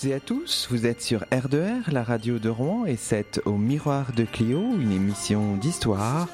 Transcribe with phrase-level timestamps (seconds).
[0.00, 3.58] Toutes et à tous, vous êtes sur R2R, la radio de Rouen, et c'est au
[3.58, 6.26] Miroir de Clio, une émission d'histoire,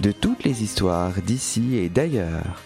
[0.00, 2.60] de toutes les histoires d'ici et d'ailleurs.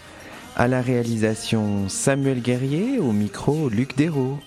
[0.55, 4.39] À la réalisation Samuel Guerrier, au micro Luc Dérault.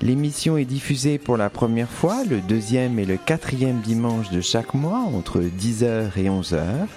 [0.00, 4.74] L'émission est diffusée pour la première fois le deuxième et le quatrième dimanche de chaque
[4.74, 6.88] mois entre 10h et 11h.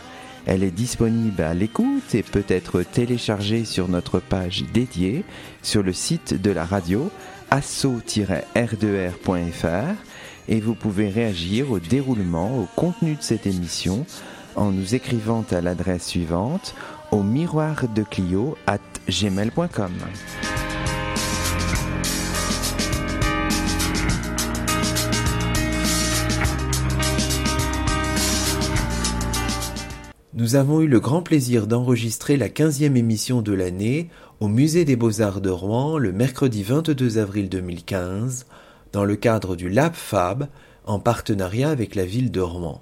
[0.47, 5.23] Elle est disponible à l'écoute et peut être téléchargée sur notre page dédiée
[5.61, 7.11] sur le site de la radio
[7.51, 9.95] asso-r2r.fr
[10.47, 14.05] et vous pouvez réagir au déroulement, au contenu de cette émission
[14.55, 16.73] en nous écrivant à l'adresse suivante
[17.11, 19.91] au miroir de Clio at gmail.com.
[30.39, 34.07] Nous avons eu le grand plaisir d'enregistrer la 15e émission de l'année
[34.39, 38.45] au Musée des Beaux-Arts de Rouen le mercredi 22 avril 2015
[38.93, 40.47] dans le cadre du Lab Fab
[40.85, 42.81] en partenariat avec la ville de Rouen.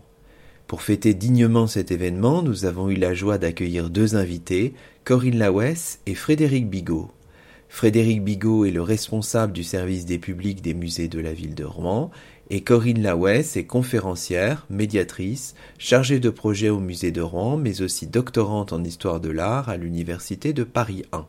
[0.67, 5.97] Pour fêter dignement cet événement, nous avons eu la joie d'accueillir deux invités, Corinne Lawes
[6.05, 7.09] et Frédéric Bigot.
[7.69, 11.65] Frédéric Bigot est le responsable du service des publics des musées de la ville de
[11.65, 12.11] Rouen
[12.51, 18.05] et Corinne Lawes est conférencière, médiatrice, chargée de projet au musée de Rouen, mais aussi
[18.05, 21.25] doctorante en histoire de l'art à l'université de Paris 1.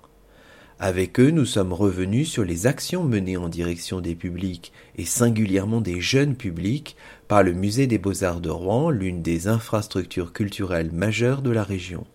[0.81, 5.81] Avec eux, nous sommes revenus sur les actions menées en direction des publics et singulièrement
[5.81, 6.95] des jeunes publics
[7.27, 12.07] par le musée des beaux-arts de Rouen, l'une des infrastructures culturelles majeures de la région.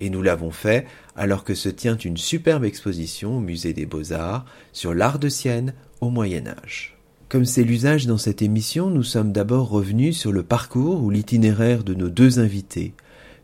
[0.00, 4.44] Et nous l'avons fait alors que se tient une superbe exposition au musée des beaux-arts
[4.72, 6.96] sur l'art de Sienne au Moyen Âge.
[7.28, 11.82] Comme c'est l'usage dans cette émission, nous sommes d'abord revenus sur le parcours ou l'itinéraire
[11.82, 12.94] de nos deux invités.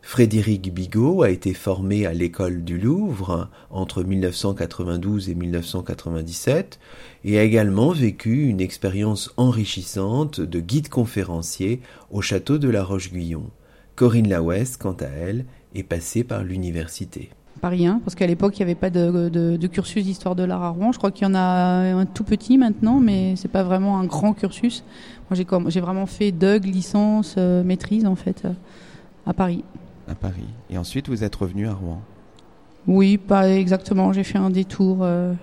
[0.01, 6.79] Frédéric Bigot a été formé à l'école du Louvre entre 1992 et 1997
[7.23, 13.51] et a également vécu une expérience enrichissante de guide conférencier au château de la Roche-Guyon.
[13.95, 15.45] Corinne Lawes, quant à elle,
[15.75, 17.29] est passée par l'université.
[17.61, 20.69] Pas rien, parce qu'à l'époque, il n'y avait pas de, cursus d'histoire de l'art à
[20.69, 20.91] Rouen.
[20.91, 24.05] Je crois qu'il y en a un tout petit maintenant, mais c'est pas vraiment un
[24.05, 24.83] grand cursus.
[25.29, 28.53] Moi, j'ai vraiment fait DUG, licence, euh, maîtrise, en fait, euh,
[29.27, 29.63] à Paris.
[30.11, 30.43] À Paris.
[30.69, 32.01] Et ensuite, vous êtes revenu à Rouen
[32.85, 34.11] Oui, pas exactement.
[34.11, 35.33] J'ai fait un détour euh,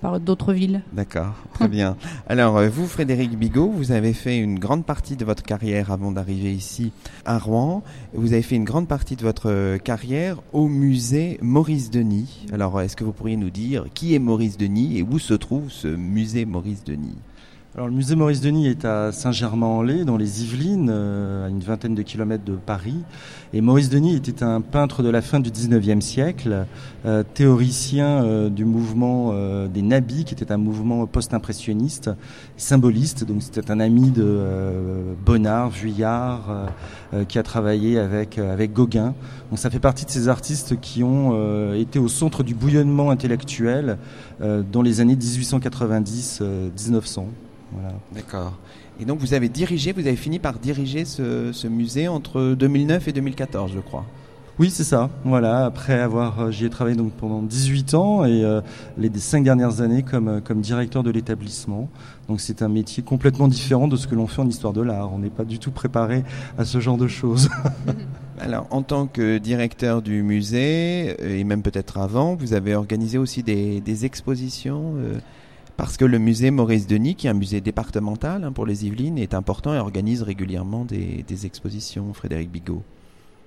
[0.00, 0.82] par d'autres villes.
[0.92, 1.96] D'accord, très bien.
[2.28, 6.10] Alors, euh, vous, Frédéric Bigot, vous avez fait une grande partie de votre carrière avant
[6.10, 6.90] d'arriver ici
[7.24, 7.84] à Rouen.
[8.14, 12.46] Vous avez fait une grande partie de votre euh, carrière au musée Maurice Denis.
[12.52, 15.70] Alors, est-ce que vous pourriez nous dire qui est Maurice Denis et où se trouve
[15.70, 17.18] ce musée Maurice Denis?
[17.76, 21.94] Alors, le musée Maurice Denis est à Saint-Germain-en-Laye, dans les Yvelines, euh, à une vingtaine
[21.94, 23.04] de kilomètres de Paris.
[23.52, 26.64] Et Maurice Denis était un peintre de la fin du 19e siècle,
[27.04, 29.34] euh, théoricien euh, du mouvement
[29.68, 32.10] des Nabis, qui était un mouvement post-impressionniste,
[32.56, 33.24] symboliste.
[33.24, 34.40] Donc, c'était un ami de
[35.26, 36.70] Bonnard, Vuillard,
[37.28, 39.12] qui a travaillé avec, avec Gauguin.
[39.50, 43.98] Donc, ça fait partie de ces artistes qui ont été au centre du bouillonnement intellectuel
[44.40, 47.26] dans les années 1890-1900.
[48.12, 48.52] D'accord.
[49.00, 53.12] Et donc vous avez dirigé, vous avez fini par diriger ce, musée entre 2009 et
[53.12, 54.04] 2014, je crois.
[54.58, 55.10] Oui, c'est ça.
[55.24, 55.66] Voilà.
[55.66, 58.62] Après avoir, euh, j'y ai travaillé donc pendant 18 ans et euh,
[58.96, 61.90] les cinq dernières années comme euh, comme directeur de l'établissement.
[62.26, 65.12] Donc c'est un métier complètement différent de ce que l'on fait en histoire de l'art.
[65.12, 66.24] On n'est pas du tout préparé
[66.56, 67.50] à ce genre de choses.
[68.40, 73.42] Alors, en tant que directeur du musée et même peut-être avant, vous avez organisé aussi
[73.42, 74.94] des, des expositions
[75.76, 79.18] parce que le musée Maurice Denis, qui est un musée départemental hein, pour les Yvelines,
[79.18, 82.12] est important et organise régulièrement des, expositions.
[82.14, 82.82] Frédéric Bigot.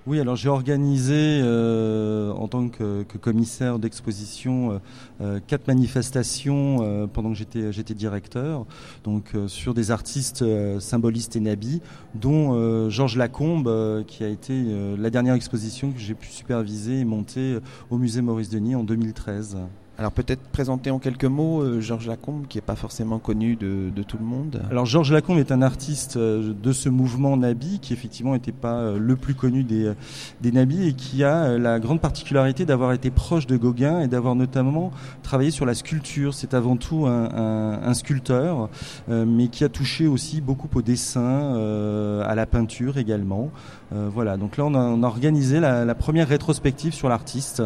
[0.06, 4.78] Oui, alors j'ai organisé euh, en tant que, commissaire d'exposition euh,
[5.20, 8.64] euh, quatre manifestations pendant que j'étais j'étais directeur,
[9.04, 10.44] donc sur des artistes
[10.80, 11.80] symbolistes et nabis,
[12.14, 14.64] dont Georges Lacombe, qui a été
[14.98, 17.58] la dernière exposition que j'ai pu superviser et monter
[17.90, 19.58] au musée Maurice Denis en 2013.
[20.00, 23.90] Alors peut-être présenter en quelques mots euh, Georges Lacombe, qui n'est pas forcément connu de,
[24.08, 24.62] tout le monde.
[24.70, 28.76] Alors Georges Lacombe est un artiste euh, de ce mouvement Nabi, qui effectivement n'était pas
[28.76, 29.92] euh, le plus connu des,
[30.40, 34.36] des Nabis, et qui a la grande particularité d'avoir été proche de Gauguin et d'avoir
[34.36, 34.90] notamment
[35.22, 36.32] travaillé sur la sculpture.
[36.32, 38.70] C'est avant tout un, sculpteur,
[39.08, 43.50] mais qui a touché aussi beaucoup au dessin, à la peinture également.
[43.92, 47.62] Voilà, donc là on a, organisé la, première rétrospective sur l'artiste.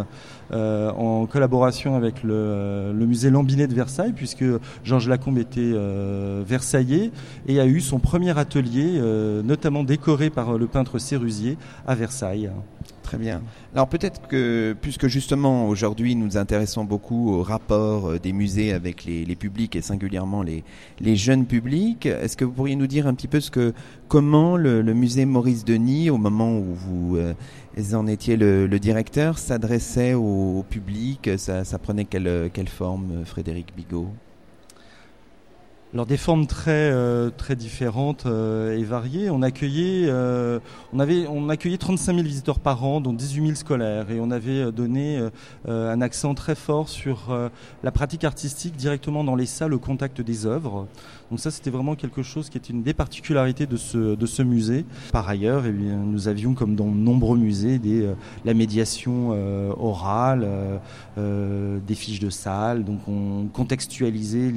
[0.53, 4.45] Euh, en collaboration avec euh, le, musée Lambinet de Versailles, puisque
[4.85, 7.11] Georges Lacombe était euh, versaillais
[7.49, 9.01] et a eu son premier atelier,
[9.43, 11.57] notamment décoré par le peintre Sérusier,
[11.87, 12.51] à Versailles.
[13.05, 13.43] Très bien.
[13.75, 18.73] Alors peut-être que, puisque justement aujourd'hui nous nous intéressons beaucoup au rapport euh, des musées
[18.73, 20.65] avec les, publics et singulièrement les,
[21.17, 23.75] jeunes publics, est-ce que vous pourriez nous dire un petit peu ce que,
[24.09, 27.35] comment le, musée Maurice Denis, au moment où vous euh,
[27.93, 31.31] en étiez le, directeur, s'adressait au, public?
[31.37, 34.09] Ça, prenait quelle, quelle forme, Frédéric Bigot?
[35.95, 39.31] Alors des formes très euh, très différentes euh, et variées.
[39.31, 40.59] On accueillait euh,
[40.93, 44.33] on avait on accueillait 35 000 visiteurs par an, dont 18 000 scolaires, et on
[44.33, 45.21] avait donné
[45.69, 47.33] un accent très fort sur
[47.83, 50.89] la pratique artistique directement dans les salles au contact des œuvres.
[51.31, 54.85] Donc ça, c'était vraiment quelque chose qui est une des particularités de ce, musée.
[55.13, 60.47] Par ailleurs, eh nous avions, comme dans de nombreux musées, euh, la médiation euh, orale,
[61.17, 64.53] euh, des fiches de salle, donc on contextualisait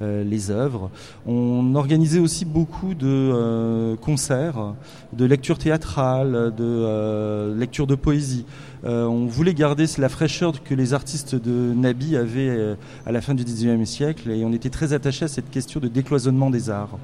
[0.00, 0.90] les œuvres.
[1.26, 4.74] On organisait aussi beaucoup de concerts,
[5.12, 8.44] de lectures théâtrales, de lectures de poésie.
[8.84, 12.74] Euh, on voulait garder la fraîcheur que les artistes de Nabi avaient euh,
[13.06, 15.88] à la fin du XIXe siècle et on était très attaché à cette question de
[15.88, 16.98] décloisonnement des arts.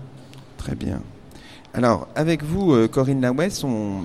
[0.58, 1.00] Très bien.
[1.72, 4.02] Alors, avec vous, euh, Corinne Lawes, on,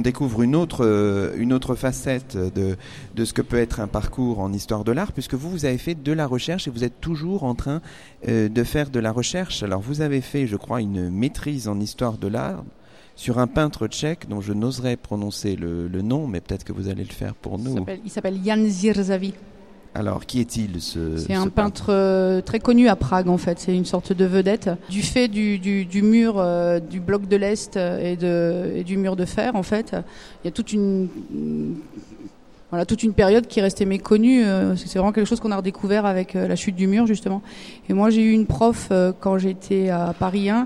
[0.00, 2.76] découvre une autre, une autre facette de,
[3.14, 5.78] de ce que peut être un parcours en histoire de l'art, puisque vous, vous avez
[5.78, 7.80] fait de la recherche et vous êtes toujours en train
[8.28, 9.62] de faire de la recherche.
[9.62, 12.62] Alors, vous avez fait, je crois, une maîtrise en histoire de l'art
[13.14, 17.04] sur un peintre tchèque dont je n'oserais prononcer le, nom, mais peut-être que vous allez
[17.04, 17.84] le faire pour nous.
[18.04, 19.34] Il s'appelle Jan Zirzavi.
[19.94, 23.58] Alors, qui est-il ce C'est un peintre, euh, très connu à Prague en fait.
[23.58, 24.68] C'est une sorte de vedette.
[24.90, 29.56] Du fait du, mur euh, du bloc de l'est et, et du mur de fer
[29.56, 29.96] en fait,
[30.44, 31.08] il y a toute une
[32.70, 34.44] voilà, toute une période qui restait méconnue.
[34.44, 37.40] Euh, c'est vraiment quelque chose qu'on a redécouvert avec la chute du mur, justement.
[37.88, 38.90] Et moi, j'ai eu une prof
[39.20, 40.64] quand j'étais à Paris 1 euh,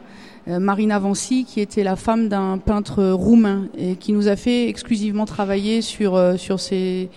[0.58, 5.26] Marina Vancy, qui était la femme d'un peintre roumain et qui nous a fait exclusivement
[5.26, 7.08] travailler sur, euh, sur ces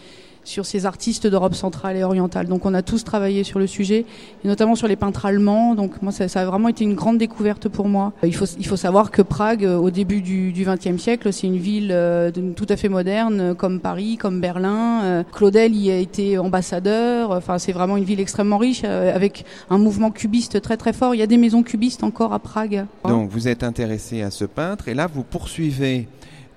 [0.43, 2.47] sur ces artistes d'Europe centrale et orientale.
[2.47, 4.05] Donc on a tous travaillé sur le sujet,
[4.43, 5.75] et notamment sur les peintres allemands.
[5.75, 8.13] Donc moi ça, a vraiment été une grande découverte pour moi.
[8.23, 11.89] Il faut, il faut savoir que Prague, au début du XXe siècle, c'est une ville
[11.91, 15.03] euh, tout à fait moderne, comme Paris, comme Berlin.
[15.03, 17.31] Euh, Claudel y a été ambassadeur.
[17.31, 21.15] Enfin c'est vraiment une ville extrêmement riche, euh, avec un mouvement cubiste très très fort.
[21.15, 22.85] Il y a des maisons cubistes encore à Prague.
[23.07, 26.07] Donc vous êtes intéressé à ce peintre, et là vous poursuivez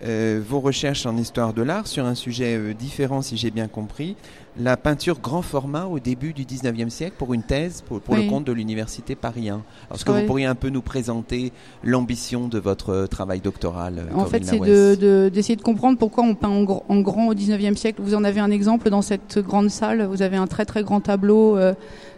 [0.05, 3.67] euh, vos recherches en histoire de l'art sur un sujet euh, différent, si j'ai bien
[3.67, 4.17] compris,
[4.59, 8.45] la peinture grand format au début du 19e siècle pour une thèse pour, le compte
[8.45, 9.63] de l'université Paris 1.
[9.95, 11.53] Est-ce que vous pourriez un peu nous présenter
[11.83, 16.49] l'ambition de votre euh, travail doctoral En fait, c'est d'essayer de, comprendre pourquoi on peint
[16.49, 18.03] en, en, grand au 19e siècle.
[18.03, 20.05] Vous en avez un exemple dans cette grande salle.
[20.05, 21.75] Vous avez un très très grand tableau de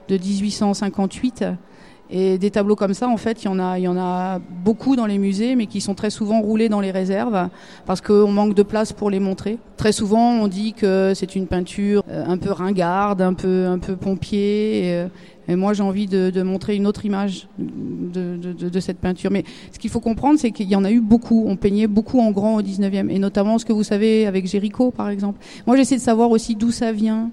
[0.09, 1.45] 1858
[2.11, 4.97] et des tableaux comme ça, en fait, il y en a, y en a beaucoup
[4.97, 7.49] dans les musées, mais qui sont très souvent roulés dans les réserves
[7.85, 9.59] parce qu'on manque de place pour les montrer.
[9.77, 13.79] Très souvent, on dit que c'est une peinture euh, un peu ringarde, un peu, un
[13.79, 14.87] peu pompier.
[14.87, 15.09] Et, euh,
[15.57, 19.31] moi, j'ai envie de, de, montrer une autre image de, de, de cette peinture.
[19.31, 21.45] Mais ce qu'il faut comprendre, c'est qu'il y en a eu beaucoup.
[21.47, 24.91] On peignait beaucoup en grand au 19e, et notamment ce que vous savez avec Géricault,
[24.91, 25.41] par exemple.
[25.67, 27.31] Moi, j'essaie de savoir aussi d'où ça vient.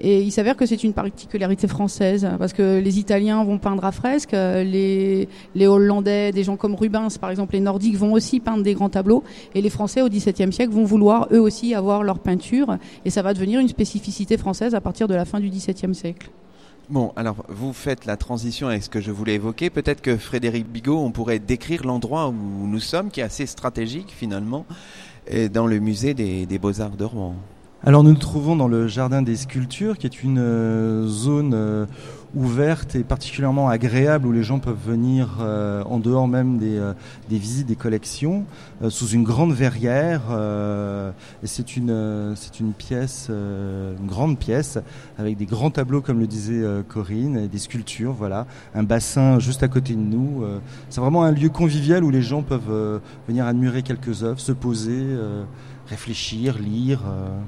[0.00, 3.92] Et il s'avère que c'est une particularité française, parce que les Italiens vont peindre à
[3.92, 5.28] fresque, les,
[5.60, 9.22] Hollandais, des gens comme Rubens, par exemple, les Nordiques vont aussi peindre des grands tableaux,
[9.54, 13.22] et les Français au XVIIe siècle vont vouloir eux aussi avoir leur peinture, et ça
[13.22, 16.28] va devenir une spécificité française à partir de la fin du XVIIe siècle.
[16.90, 19.70] Bon, alors vous faites la transition avec ce que je voulais évoquer.
[19.70, 24.12] Peut-être que Frédéric Bigot, on pourrait décrire l'endroit où nous sommes, qui est assez stratégique
[24.14, 24.66] finalement,
[25.52, 27.36] dans le musée des Beaux-Arts de Rouen.
[27.86, 31.84] Alors nous nous trouvons dans le jardin des sculptures, qui est une euh, zone euh,
[32.34, 36.80] ouverte et particulièrement agréable où les gens peuvent venir euh, en dehors même des,
[37.28, 38.46] des visites des collections,
[38.88, 40.22] sous une grande verrière.
[41.44, 44.78] c'est une c'est une pièce, une grande pièce
[45.18, 48.14] avec des grands tableaux comme le disait Corinne, et des sculptures.
[48.14, 50.42] Voilà, un bassin juste à côté de nous.
[50.90, 55.06] c'est vraiment un lieu convivial où les gens peuvent venir admirer quelques œuvres, se poser
[55.88, 57.00] réfléchir, lire.
[57.06, 57.38] Euh,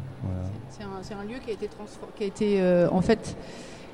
[1.02, 1.68] c'est un, lieu qui a été,
[2.16, 3.36] qui a été euh, en fait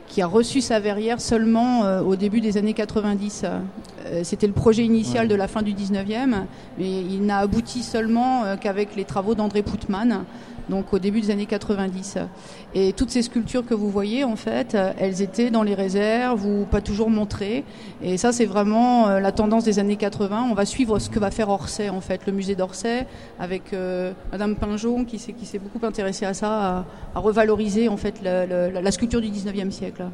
[0.08, 3.46] qui a reçu sa verrière seulement euh, au début des années 90.
[4.24, 6.44] C'était le projet initial de la fin du 19e,
[6.76, 10.24] mais il n'a abouti seulement qu'avec les travaux d'André Poutman
[10.72, 12.16] donc au début des années 90.
[12.74, 16.64] Et toutes ces sculptures que vous voyez, en fait, elles étaient dans les réserves ou
[16.64, 17.64] pas toujours montrées.
[18.02, 20.46] Et ça, c'est vraiment euh, la tendance des années 80.
[20.50, 23.06] On va suivre ce que va faire Orsay, en fait, le musée d'Orsay,
[23.38, 28.46] avec euh, Madame Pinjon, qui s'est beaucoup intéressée à ça, à, revaloriser, en fait, la,
[28.46, 30.04] la sculpture du 19e siècle.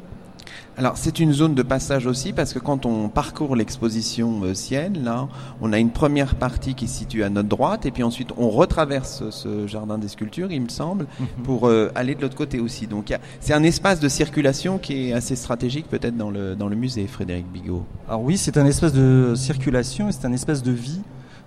[0.77, 5.03] Alors c'est une zone de passage aussi parce que quand on parcourt l'exposition euh, Sienne,
[5.03, 5.27] là,
[5.61, 8.49] on a une première partie qui se situe à notre droite et puis ensuite on
[8.49, 11.43] retraverse ce jardin des sculptures, il me semble, mhm.
[11.43, 12.87] pour euh, aller de l'autre côté aussi.
[12.87, 16.75] Donc c'est un espace de circulation qui est assez stratégique peut-être dans le, dans le
[16.75, 17.83] musée, Frédéric Bigot.
[18.07, 21.01] Alors oui, c'est un espace de circulation et c'est un espace de vie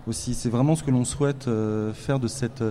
[0.07, 0.35] aussi.
[0.35, 2.63] C'est vraiment ce que l'on souhaite euh, faire de cette,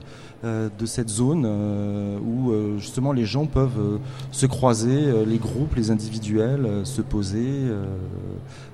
[0.44, 4.00] euh, de cette zone euh, où justement les gens peuvent
[4.32, 7.50] se croiser, les groupes, les individuels, se poser,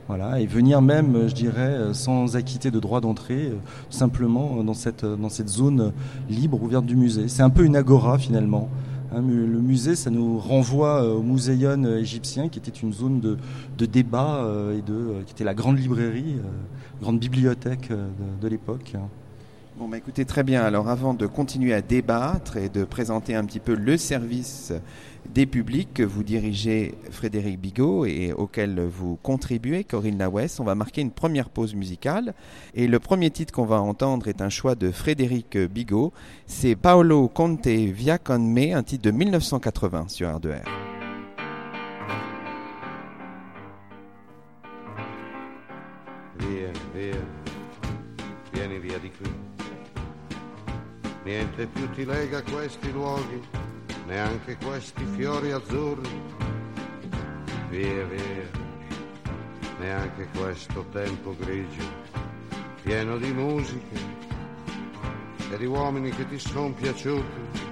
[0.08, 3.52] voilà, et venir même, je dirais, sans acquitter de droit d'entrée,
[3.90, 5.92] simplement dans cette, dans cette zone
[6.30, 7.28] libre ouverte du musée.
[7.28, 8.70] C'est un peu une agora finalement.
[9.14, 13.38] Hein, le musée, ça nous renvoie au muséon égyptien, qui était une zone de,
[13.78, 14.46] de débat
[14.78, 16.38] et de, qui était la grande librairie
[17.02, 18.08] grande bibliothèque euh,
[18.42, 18.94] de, l'époque.
[19.78, 20.64] Bon, bah écoutez, très bien.
[20.64, 24.74] Alors, avant de continuer à débattre et de présenter un petit peu le service
[25.34, 30.74] des publics que vous dirigez, Frédéric Bigot, et auquel vous contribuez, Corinne Lawes, on va
[30.74, 32.34] marquer une première pause musicale.
[32.74, 36.12] Et le premier titre qu'on va entendre est un choix de Frédéric Bigot.
[36.48, 40.87] C'est Paolo Conte Via con me, un titre de 1980 sur R2R.
[51.28, 53.42] Niente più ti lega questi luoghi,
[54.06, 56.22] neanche questi fiori azzurri.
[57.70, 58.50] Via, via,
[59.78, 61.84] neanche questo tempo grigio,
[62.82, 64.00] pieno di musiche
[65.52, 67.66] e di uomini che ti sono piaciuti.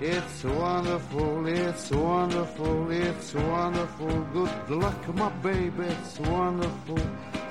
[0.00, 4.24] It's wonderful, it's wonderful, it's wonderful.
[4.32, 6.98] Good luck, my baby, it's wonderful,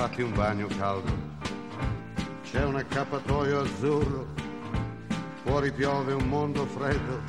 [0.00, 1.12] Fatti un bagno caldo.
[2.42, 4.26] C'è un accappatoio azzurro,
[5.42, 7.20] fuori piove un mondo freddo.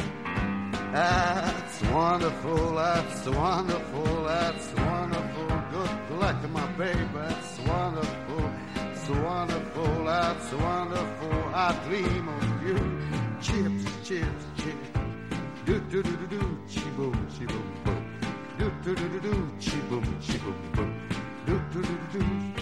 [0.91, 5.47] That's wonderful, that's wonderful, that's wonderful.
[5.71, 8.20] Good luck, my baby, that's wonderful,
[9.11, 11.31] it's wonderful, that's wonderful.
[11.53, 12.77] I dream of you.
[13.41, 14.89] Chips, chips, chips.
[15.65, 18.05] Do do do do do, chi boom, chi boom boom.
[18.57, 21.09] Do do do do do, chi boom, chi boom boom.
[21.45, 22.60] Do do do do do.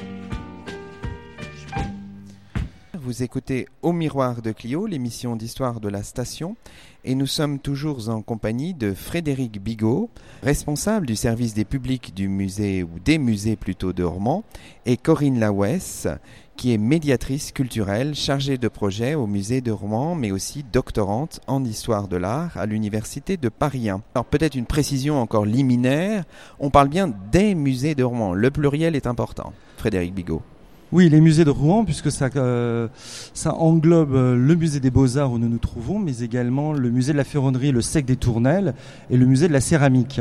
[3.10, 6.56] Vous écoutez Au miroir de Clio, l'émission d'histoire de la station,
[7.04, 10.12] et nous sommes toujours en compagnie de Frédéric Bigot,
[10.44, 14.44] responsable du service des publics du musée, ou des musées plutôt de Roman,
[14.86, 16.20] et Corinne Lawes,
[16.56, 21.66] qui est médiatrice culturelle chargée de projet au musée de Rouen, mais aussi doctorante en
[21.66, 24.04] histoire de l'art à l'université de Paris 1.
[24.14, 26.26] Alors peut-être une précision encore liminaire,
[26.60, 29.52] on parle bien des musées de Rouen, le pluriel est important.
[29.78, 30.44] Frédéric Bigot.
[30.92, 32.88] Oui, les musées de Rouen, puisque ça, euh,
[33.36, 37.14] ça englobe euh, le musée des beaux-arts où nous nous trouvons, mais également le musée
[37.14, 38.74] de la ferronnerie, le sec des tournelles,
[39.12, 40.20] et le musée de la céramique.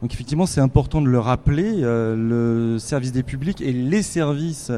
[0.00, 4.72] Donc effectivement, c'est important de le rappeler, euh, le service des publics et les services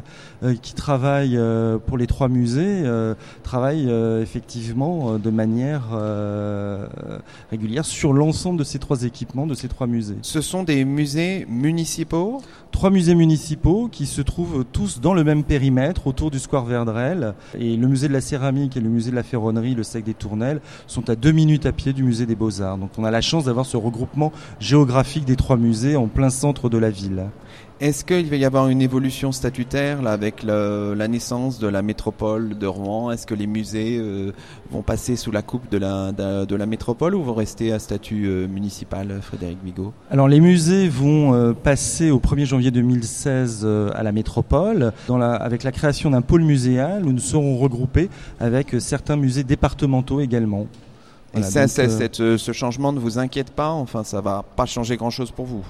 [0.63, 1.39] qui travaillent
[1.87, 2.85] pour les trois musées
[3.43, 3.91] travaillent
[4.21, 5.85] effectivement de manière
[7.51, 10.17] régulière sur l'ensemble de ces trois équipements, de ces trois musées.
[10.23, 12.41] Ce sont des musées municipaux?
[12.79, 17.35] Trois musées municipaux qui se trouvent tous dans le même périmètre, autour du square Verdrel.
[17.59, 20.15] Et le musée de la céramique et le musée de la ferronnerie, le sec des
[20.15, 22.79] Tournelles, sont à deux minutes à pied du musée des Beaux-Arts.
[22.79, 24.31] Donc on a la chance d'avoir ce regroupement
[24.61, 27.25] géographique des trois musées en plein centre de la ville.
[27.81, 31.81] Est-ce qu'il va y avoir une évolution statutaire là, avec le, la naissance de la
[31.81, 33.13] métropole de Rouen?
[33.13, 34.33] Est-ce que les musées euh,
[34.73, 37.79] vont passer sous la coupe de la, de, de, la métropole ou vont rester à
[37.79, 39.93] statut euh, municipal, Frédéric Bigot?
[40.11, 44.93] Alors les musées vont euh, passer au 1er janvier 2016 euh, à la métropole.
[45.07, 49.45] Dans la, avec la création d'un pôle muséal où nous serons regroupés avec certains musées
[49.45, 50.67] départementaux également.
[51.33, 53.71] Voilà, Et ça, donc, cette, ce changement ne vous inquiète pas?
[53.71, 55.65] Enfin, ça va pas changer grand-chose pour vous?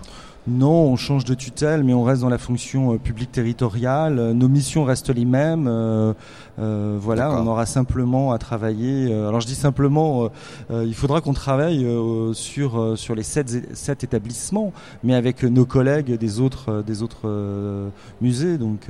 [0.48, 4.18] Non, on change de tutelle, mais on reste dans la fonction euh, publique territoriale.
[4.18, 5.66] Euh, nos missions restent les mêmes.
[5.68, 6.14] Euh,
[6.58, 9.12] euh, voilà, on aura simplement à travailler.
[9.14, 10.28] Alors je dis simplement,
[10.70, 11.86] il faudra qu'on travaille
[12.32, 14.72] sur sur les sept, sept établissements,
[15.04, 17.90] mais avec nos collègues des autres des autres
[18.20, 18.58] musées.
[18.58, 18.88] Donc,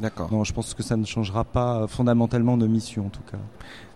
[0.00, 0.32] d'accord.
[0.32, 3.38] Non, je pense que ça ne changera pas fondamentalement nos missions en tout cas.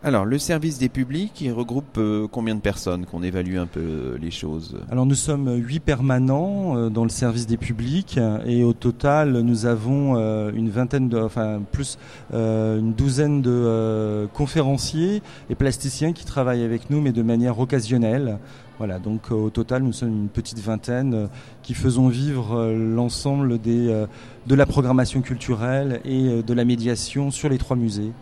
[0.06, 3.80] Alors, le service des publics, il regroupe euh, combien de personnes qu'on évalue un peu
[3.80, 4.76] euh, les choses?
[4.90, 9.64] Alors, nous sommes huit permanents euh, dans le service des publics et au total, nous
[9.64, 10.16] avons
[10.50, 11.96] une vingtaine de, enfin plus
[12.32, 18.38] une douzaine de conférenciers et plasticiens qui travaillent avec nous, mais de manière occasionnelle.
[18.76, 21.28] Voilà, donc au total, nous sommes une petite vingtaine
[21.62, 24.04] qui faisons vivre l'ensemble des
[24.46, 28.12] de la programmation culturelle et de la médiation sur les trois musées.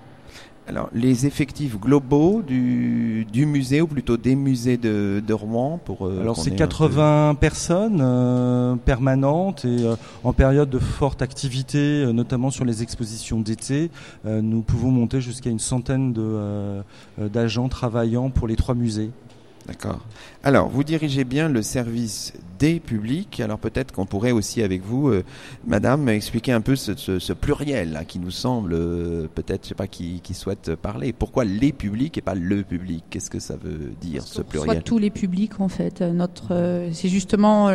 [0.68, 6.06] Alors, les effectifs globaux du, du, musée, ou plutôt des musées de, de Rouen pour.
[6.06, 7.40] Euh, Alors, c'est 80 peu...
[7.40, 13.40] personnes euh, permanentes et euh, en période de forte activité, euh, notamment sur les expositions
[13.40, 13.90] d'été,
[14.24, 16.14] euh, nous pouvons monter jusqu'à une centaine
[17.18, 19.10] d'agents travaillant pour les trois musées.
[19.66, 20.00] D'accord.
[20.42, 23.40] Alors, vous dirigez bien le service des publics.
[23.40, 25.24] Alors peut-être qu'on pourrait aussi avec vous, euh,
[25.66, 29.68] Madame, expliquer un peu ce, ce, ce pluriel là, qui nous semble euh, peut-être, je
[29.68, 31.12] sais pas, qui, qui, souhaite parler.
[31.12, 33.04] Pourquoi les publics et pas le public?
[33.10, 34.76] Qu'est-ce que ça veut dire ce pluriel?
[34.76, 36.02] Soit tous les publics en fait.
[36.02, 37.68] Notre, euh, c'est justement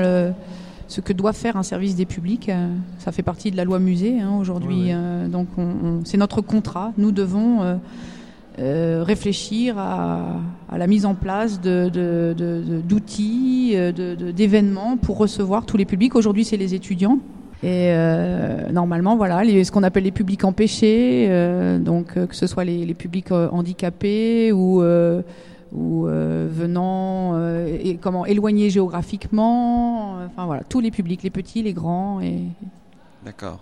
[0.87, 2.51] ce que doit faire un service des publics.
[2.99, 4.93] Ça fait partie de la loi musée hein, aujourd'hui.
[4.93, 5.29] Oui, oui.
[5.29, 6.93] donc on, on, c'est notre contrat.
[6.97, 7.79] Nous devons
[8.59, 10.41] euh, réfléchir à,
[10.75, 12.85] la mise en place d'outils,
[13.75, 16.15] de, d'événements pour recevoir tous les publics.
[16.15, 17.19] Aujourd'hui, c'est les étudiants.
[17.63, 22.45] Et euh, normalement, voilà, ce qu'on appelle les publics empêchés, euh, donc euh, que ce
[22.45, 25.23] soit les, publics euh, handicapés ou, euh,
[25.73, 27.33] venant
[27.99, 32.21] comment éloignés géographiquement, enfin voilà, tous les publics, les petits, les grands.
[32.21, 32.43] Et...
[33.25, 33.59] D'accord.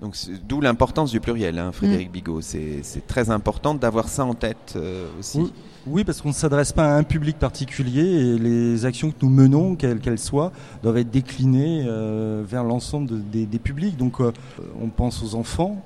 [0.00, 0.14] Donc
[0.48, 2.12] d'où l'importance du pluriel, hein, Frédéric mmh.
[2.12, 2.40] Bigot.
[2.40, 5.38] C'est très important d'avoir ça en tête euh, aussi.
[5.38, 5.52] Oui,
[5.86, 9.30] oui parce qu'on ne s'adresse pas à un public particulier et les actions que nous
[9.30, 13.96] menons, quelles qu'elles soient, doivent être déclinées euh, vers l'ensemble de, des, des, publics.
[13.96, 14.32] Donc euh,
[14.80, 15.82] on pense aux enfants,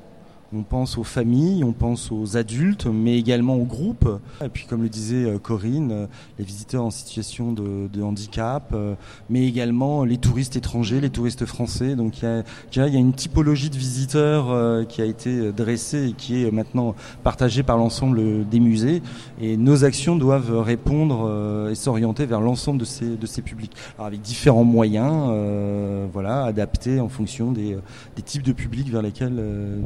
[0.54, 4.08] on pense aux familles, on pense aux adultes, mais également aux groupes.
[4.44, 8.94] Et puis, comme le disait euh, Corinne, les visiteurs en situation de, de handicap, euh,
[9.30, 11.96] mais également les touristes étrangers, les touristes français.
[11.96, 12.42] Donc, il y a,
[12.88, 16.50] il y a une typologie de visiteurs euh, qui a été dressée et qui est
[16.50, 19.02] maintenant partagée par l'ensemble des musées.
[19.40, 23.72] Et nos actions doivent répondre et s'orienter vers l'ensemble de ces, de ces publics.
[23.96, 27.76] Alors, avec différents moyens, euh, voilà, adaptés en fonction des,
[28.16, 29.34] des types de publics vers lesquels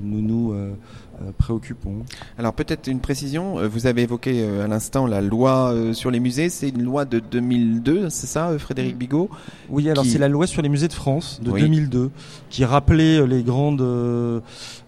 [0.03, 2.05] nous nous euh, préoccupons.
[2.39, 6.21] Alors peut-être une précision, euh, vous avez évoqué euh, à l'instant la loi sur les
[6.21, 9.31] musées, c'est une loi de 2002, c'est ça Frédéric Bigot?
[9.71, 10.11] Oui, alors qui...
[10.11, 11.63] c'est la loi sur les musées de France de oui.
[11.63, 12.11] 2002
[12.51, 13.81] qui rappelait les grandes,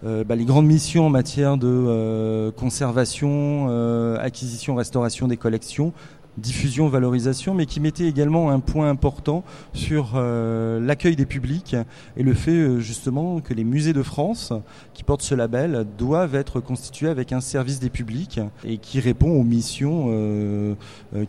[0.05, 5.91] euh, bah, les grandes missions en matière de euh, conservation, euh, acquisition, restauration des collections,
[6.37, 11.75] diffusion, valorisation, mais qui mettait également un point important sur euh, l'accueil des publics
[12.17, 14.53] et le fait euh, justement que les musées de France
[14.93, 19.31] qui portent ce label doivent être constitués avec un service des publics et qui répond
[19.31, 20.75] aux missions euh,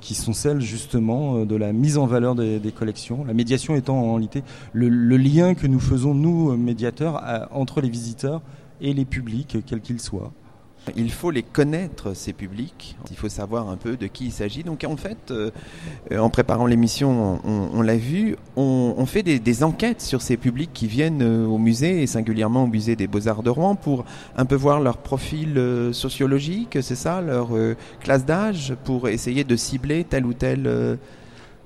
[0.00, 4.14] qui sont celles justement de la mise en valeur des, collections, la médiation étant en
[4.14, 8.42] réalité le, lien que nous faisons nous médiateurs entre les visiteurs
[8.80, 10.32] et les publics, quels qu'ils soient.
[10.96, 12.96] Il faut les connaître, ces publics.
[13.10, 14.62] Il faut savoir un peu de qui il s'agit.
[14.64, 15.50] Donc, en fait, euh,
[16.16, 20.86] en préparant l'émission, on, on l'a vu, on, fait des, enquêtes sur ces publics qui
[20.86, 24.04] viennent euh, au musée, et singulièrement au musée des Beaux-Arts de Rouen, pour
[24.36, 29.44] un peu voir leur profil euh, sociologique, c'est ça, leur euh, classe d'âge, pour essayer
[29.44, 30.98] de cibler tel ou tel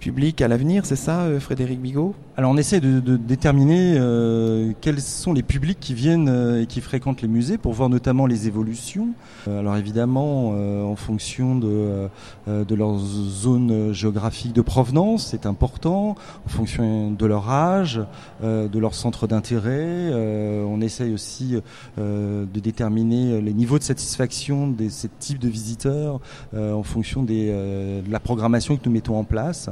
[0.05, 2.15] public à l'avenir, c'est ça, euh, Frédéric Bigot?
[2.37, 6.83] Alors on essaie de, déterminer euh, quels sont les publics qui viennent euh, et qui
[6.83, 9.09] fréquentent les musées pour voir notamment les évolutions.
[9.47, 12.09] Alors évidemment, en fonction de,
[12.47, 18.01] leur zone géographique de provenance, c'est important, en fonction de leur âge,
[18.43, 20.11] de leur centre d'intérêt.
[20.15, 21.57] on essaye aussi
[21.99, 26.21] de déterminer les niveaux de satisfaction de ces types de visiteurs
[26.57, 29.71] en fonction de la programmation que nous mettons en place.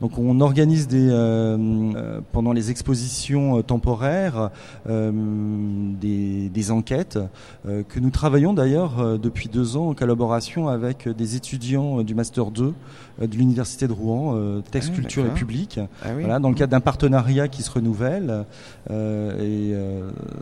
[0.00, 1.56] Donc on organise des, euh,
[1.96, 4.50] euh, pendant les expositions euh, temporaires
[4.86, 7.18] des, des, enquêtes
[7.64, 12.74] que nous travaillons d'ailleurs depuis deux ans en collaboration avec des étudiants du Master 2
[13.20, 16.80] de l'Université de Rouen, Texte, ah, Culture et Public, ah voilà, dans le cadre d'un
[16.80, 18.44] partenariat qui se renouvelle.
[18.90, 19.74] et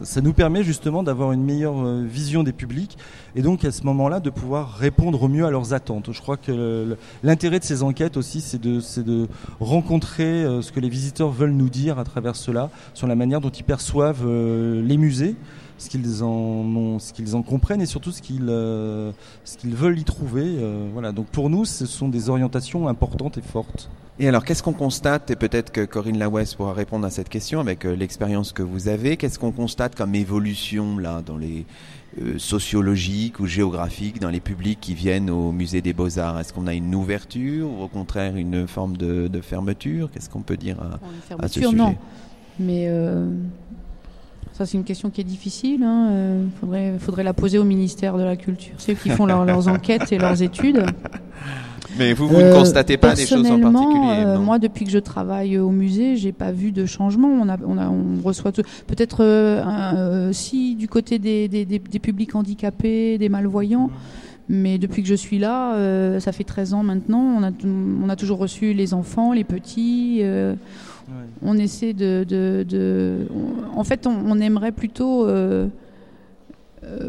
[0.02, 2.96] ça nous permet justement d'avoir une meilleure vision des publics
[3.34, 6.12] et donc à ce moment-là de pouvoir répondre au mieux à leurs attentes.
[6.12, 9.19] Je crois que l'intérêt de ces enquêtes aussi, c'est de, de
[9.60, 13.40] rencontrer euh, ce que les visiteurs veulent nous dire à travers cela, sur la manière
[13.40, 15.36] dont ils perçoivent euh, les musées,
[15.78, 19.12] ce qu'ils en ce qu'ils en comprennent et surtout ce qu'ils euh,
[19.44, 20.58] ce qu'ils veulent y trouver.
[20.92, 21.12] voilà.
[21.12, 23.88] Donc pour nous, ce sont des orientations importantes et fortes.
[24.18, 27.58] Et alors, qu'est-ce qu'on constate, et peut-être que Corinne Lawes pourra répondre à cette question
[27.58, 31.64] avec l'expérience que vous avez, qu'est-ce qu'on constate comme évolution là dans les
[32.18, 36.40] euh, sociologiques ou géographiques dans les publics qui viennent au musée des beaux-arts.
[36.40, 40.10] Est-ce qu'on a une ouverture ou au contraire une forme de, fermeture?
[40.10, 40.76] Qu'est-ce qu'on peut dire
[41.38, 41.94] à, ce sujet non.
[42.58, 43.30] Mais euh,
[44.60, 45.78] ça, c'est une question qui est difficile.
[45.80, 46.08] Il hein.
[46.10, 48.74] euh, faudrait, faudrait la poser au ministère de la Culture.
[48.76, 50.84] C'est eux qui font leurs enquêtes et leurs études.
[51.98, 54.98] Mais vous, vous ne constatez pas des choses en particulier euh, Moi, depuis que je
[54.98, 57.28] travaille au musée, j'ai pas vu de changement.
[57.28, 61.78] On, a, on, a, on reçoit peut-être euh, euh, si du côté des, des, des,
[61.78, 63.88] des, publics handicapés, des malvoyants.
[64.50, 65.74] Mais depuis que je suis là,
[66.20, 70.22] ça fait 13 ans maintenant, on a, on a toujours reçu les enfants, les petits.
[71.42, 73.26] On essaie de,
[73.74, 75.68] en fait, on, aimerait plutôt euh,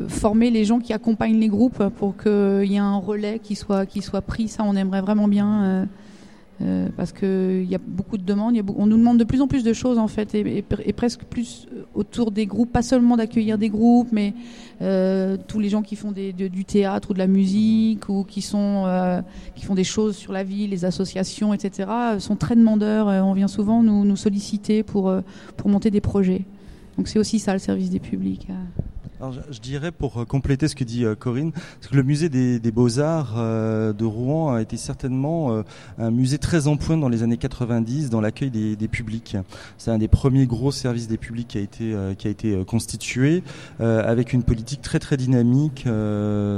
[0.08, 3.86] former les gens qui accompagnent les groupes pour qu'il y ait un relais qui soit,
[3.86, 4.48] qui soit pris.
[4.48, 5.88] Ça, on aimerait vraiment bien.
[6.62, 9.48] Euh, euh, parce qu'il y a beaucoup de demandes, on nous demande de plus en
[9.48, 13.70] plus de choses en fait, et, presque plus autour des groupes, pas seulement d'accueillir des
[13.70, 14.34] groupes, mais
[15.48, 18.86] tous les gens qui font du théâtre ou de la musique ou qui font
[19.76, 21.90] des choses sur la vie, les associations, etc.
[22.20, 23.08] sont très demandeurs.
[23.08, 25.14] on vient souvent nous, solliciter pour
[25.66, 26.46] monter des projets.
[26.98, 28.48] Donc c'est aussi ça le service des publics.
[29.22, 32.72] Alors, je, dirais pour euh, compléter ce que dit euh, Corinne, que le musée des,
[32.72, 35.64] Beaux-Arts euh, de Rouen a été certainement
[36.00, 39.38] un musée très en pointe dans les années 90 dans l'accueil des, publics.
[39.78, 43.44] C'est un des premiers gros services des publics qui a été, qui a été constitué
[43.80, 45.86] avec une politique très très dynamique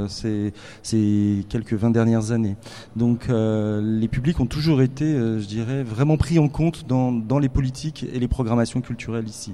[0.07, 2.55] ces, ces quelques 20 dernières années.
[2.95, 7.49] Donc les publics ont toujours été, je dirais, vraiment pris en compte dans, dans les
[7.49, 9.53] politiques et les programmations culturelles ici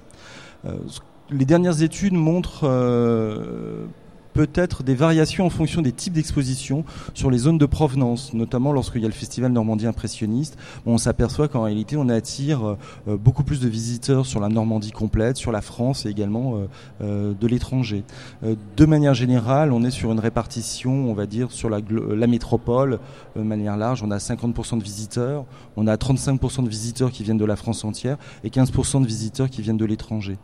[1.31, 3.85] les dernières études montrent euh,
[4.33, 9.01] peut-être des variations en fonction des types d'expositions sur les zones de provenance, notamment lorsqu'il
[9.01, 10.57] y a le festival Normandie impressionniste.
[10.85, 15.37] on s'aperçoit qu'en réalité, on attire euh, beaucoup plus de visiteurs sur la Normandie complète,
[15.37, 16.61] sur la France et également
[17.01, 18.03] euh, de l'étranger.
[18.41, 22.99] de manière générale, on est sur une répartition, on va dire, sur la, la métropole,
[23.35, 24.03] de manière large.
[24.03, 27.83] On a 50% de visiteurs, on a 35% de visiteurs qui viennent de la France
[27.83, 30.37] entière et 15% de visiteurs qui viennent de l'étranger.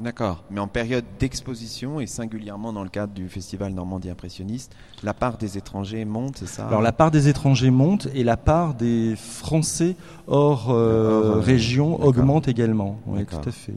[0.00, 5.14] D'accord, mais en période d'exposition et singulièrement dans le cadre du festival Normandie impressionniste, la
[5.14, 6.66] part des étrangers monte, c'est ça?
[6.66, 9.94] Alors la part des étrangers monte et la part des Français
[10.26, 12.98] hors, euh, région augmente également.
[13.06, 13.74] Oui, tout à fait.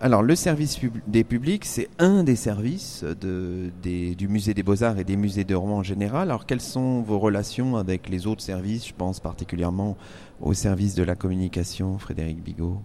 [0.00, 5.04] Alors le service des publics, c'est un des services de, du musée des beaux-arts et
[5.04, 6.30] des musées de Rouen en général.
[6.30, 8.88] Alors quelles sont vos relations avec les autres services?
[8.88, 9.96] Je pense particulièrement
[10.40, 12.82] au service de la communication, Frédéric Bigot.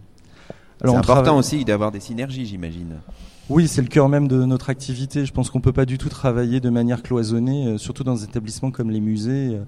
[0.83, 2.97] C'est important aussi d'avoir des synergies, j'imagine.
[3.49, 5.25] Oui, c'est le cœur même de notre activité.
[5.25, 8.23] Je pense qu'on peut pas du tout travailler de manière cloisonnée, euh, surtout dans des
[8.23, 9.59] établissements comme les musées.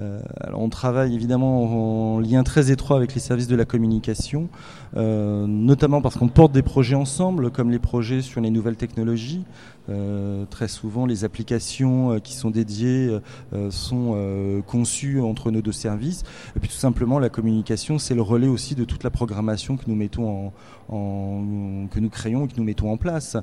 [0.00, 4.48] Euh, alors on travaille évidemment en lien très étroit avec les services de la communication,
[4.96, 9.44] euh, notamment parce qu'on porte des projets ensemble, comme les projets sur les nouvelles technologies.
[9.88, 13.18] Euh, très souvent, les applications euh, qui sont dédiées
[13.52, 16.22] euh, sont conçues entre nos deux services.
[16.56, 19.84] Et puis tout simplement, la communication, c'est le relais aussi de toute la programmation que
[19.86, 20.52] nous mettons
[20.88, 23.36] en, que nous créons et que nous mettons en place.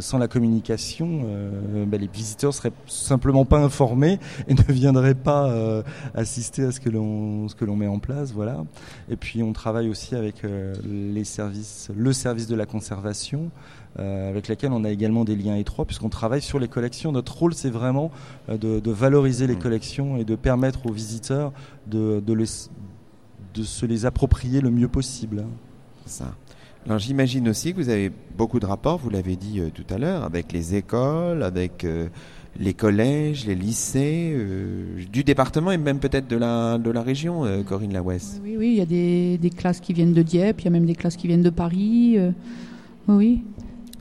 [0.00, 1.22] sans la communication,
[1.86, 5.82] ben, les visiteurs seraient simplement pas informés et ne viendraient pas
[6.14, 8.32] assister à ce que l'on ce que l'on met en place.
[8.32, 8.64] Voilà.
[9.08, 10.42] Et puis on travaille aussi avec
[10.84, 13.50] les services, le service de la conservation.
[13.98, 17.10] Euh, avec laquelle on a également des liens étroits puisqu'on travaille sur les collections.
[17.10, 18.10] Notre rôle, c'est vraiment
[18.48, 19.58] euh, de, valoriser les mmh.
[19.58, 21.52] collections et de permettre aux visiteurs
[21.86, 25.44] de, de se les approprier le mieux possible.
[26.06, 26.34] Ça.
[26.86, 29.98] Alors j'imagine aussi que vous avez beaucoup de rapports, vous l'avez dit euh, tout à
[29.98, 32.08] l'heure, avec les écoles, avec euh,
[32.58, 37.44] les collèges, les lycées, euh, du département et même peut-être de la, de la région,
[37.44, 38.40] euh, Corinne Lawes.
[38.42, 40.70] Oui, oui, il y a des, des classes qui viennent de Dieppe, il y a
[40.70, 42.14] même des classes qui viennent de Paris.
[42.16, 42.30] euh,
[43.06, 43.42] oui.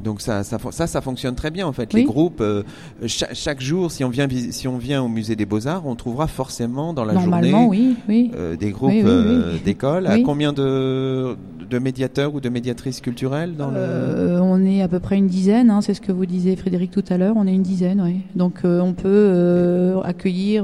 [0.07, 1.93] Donc ça, ça, ça, ça fonctionne très bien en fait.
[1.93, 1.99] Oui.
[2.01, 2.63] Les groupes, euh,
[3.07, 5.95] cha- chaque, jour, si on vient, si on vient au musée des Beaux Arts, on
[5.95, 8.31] trouvera forcément dans la Normalement, journée oui, oui.
[8.35, 9.59] euh, des groupes euh, oui.
[9.65, 10.07] d'écoles.
[10.07, 11.35] À combien de,
[11.69, 15.27] de médiateurs ou de médiatrices culturelles dans le Euh, on est à peu près une
[15.27, 18.01] dizaine, hein, c'est ce que vous disiez Frédéric tout à l'heure, on est une dizaine,
[18.01, 18.21] oui.
[18.35, 20.63] Donc on peut accueillir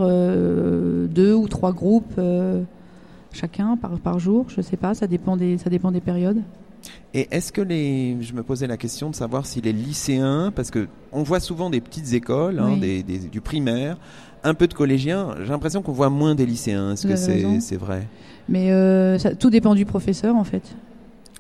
[1.20, 2.20] deux ou trois groupes
[3.34, 6.42] chacun par, par jour, je sais pas, ça dépend des, ça dépend des périodes.
[7.14, 10.72] Et est-ce que les, je me posais la question de savoir si les lycéens, parce
[10.72, 12.80] que on voit souvent des petites écoles, hein, Oui.
[12.80, 13.98] des, des- du primaire,
[14.44, 15.36] un peu de collégiens.
[15.44, 16.94] J'ai l'impression qu'on voit moins des lycéens.
[16.94, 18.08] Est-ce que c'est c'est vrai?
[18.50, 20.64] Mais euh, ça, tout dépend du professeur en fait.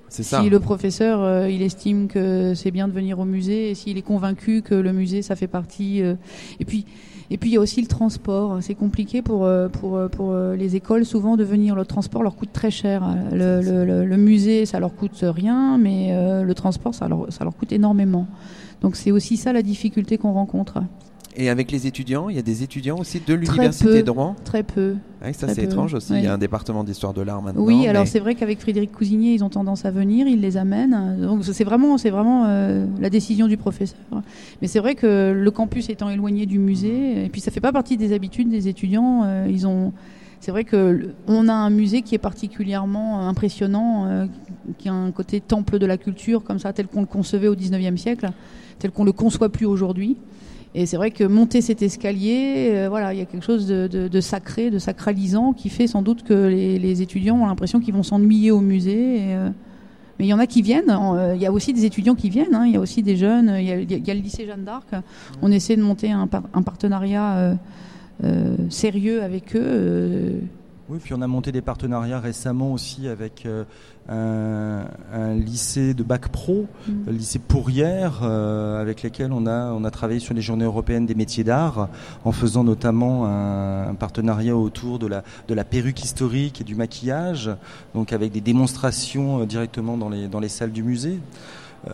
[0.09, 0.41] C'est ça.
[0.43, 3.97] Si le professeur euh, il estime que c'est bien de venir au musée, et s'il
[3.97, 6.13] est convaincu que le musée ça fait partie, euh,
[6.59, 6.85] et puis
[7.33, 8.59] et puis il y a aussi le transport.
[8.61, 11.75] C'est compliqué pour euh, pour euh, pour euh, les écoles souvent de venir.
[11.75, 13.03] Le transport leur coûte très cher.
[13.31, 17.31] Le, le, le- le musée ça leur coûte rien, mais euh, le transport ça leur
[17.33, 18.27] ça leur coûte énormément.
[18.81, 20.83] Donc c'est aussi ça la difficulté qu'on rencontre.
[21.35, 24.35] Et avec les étudiants, il y a des étudiants aussi de l'université de Rouen.
[24.43, 24.95] Très peu.
[25.23, 26.13] Ouais, ça c'est étrange aussi.
[26.13, 27.63] Il y a un département d'histoire de l'art maintenant.
[27.63, 31.17] Oui, alors c'est vrai qu'avec Frédéric Cousigné, ils ont tendance à venir, ils les amènent.
[31.21, 33.97] Donc c'est vraiment, c'est vraiment euh, la décision du professeur.
[34.61, 37.71] Mais c'est vrai que le campus étant éloigné du musée, et puis ça fait pas
[37.71, 39.21] partie des habitudes des étudiants.
[39.23, 39.91] euh, ils ont,
[40.39, 44.25] c'est vrai que le- on a un musée qui est particulièrement impressionnant, euh,
[44.77, 47.55] qui a un côté temple de la culture comme ça, tel qu'on le concevait au
[47.55, 48.29] 19e siècle,
[48.79, 50.17] tel qu'on le conçoit plus aujourd'hui.
[50.75, 54.21] Et c'est vrai que monter cet escalier, euh, voilà, il y a quelque chose de,
[54.21, 58.49] sacré, de sacralisant, qui fait sans doute que les, étudiants ont l'impression qu'ils vont s'ennuyer
[58.51, 59.17] au musée.
[59.33, 59.49] euh,
[60.19, 60.89] mais il y en a qui viennent.
[60.91, 62.53] en- euh, Il y a aussi des étudiants qui viennent.
[62.55, 63.53] hein, Il y a aussi des jeunes.
[63.59, 64.87] Il y a, le lycée Jeanne d'Arc.
[65.41, 67.55] On essaie de monter un, par- un partenariat
[68.69, 70.39] sérieux avec eux.
[70.93, 73.63] Oui, puis on a monté des partenariats récemment aussi avec euh,
[74.07, 76.91] un, un lycée de bac pro, Mm.
[77.07, 81.07] le lycée Pourrières, euh, avec lesquels on a, on a travaillé sur les journées européennes
[81.07, 81.89] des métiers d'art,
[82.25, 86.75] en faisant notamment un, un partenariat autour de la, de la perruque historique et du
[86.75, 87.49] maquillage,
[87.95, 91.17] donc avec des démonstrations euh, directement dans les, dans les salles du musée.
[91.89, 91.91] Euh,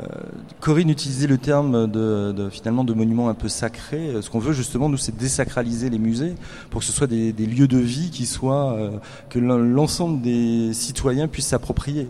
[0.59, 4.09] Corinne utilisait le terme de, de- finalement de monument un peu sacré.
[4.09, 6.35] Euh, Ce qu'on veut justement, nous, c'est désacraliser les musées
[6.69, 8.91] pour que ce soit des, des lieux de vie qui soient euh,
[9.29, 12.07] que l'en- l'ensemble des citoyens puissent s'approprier.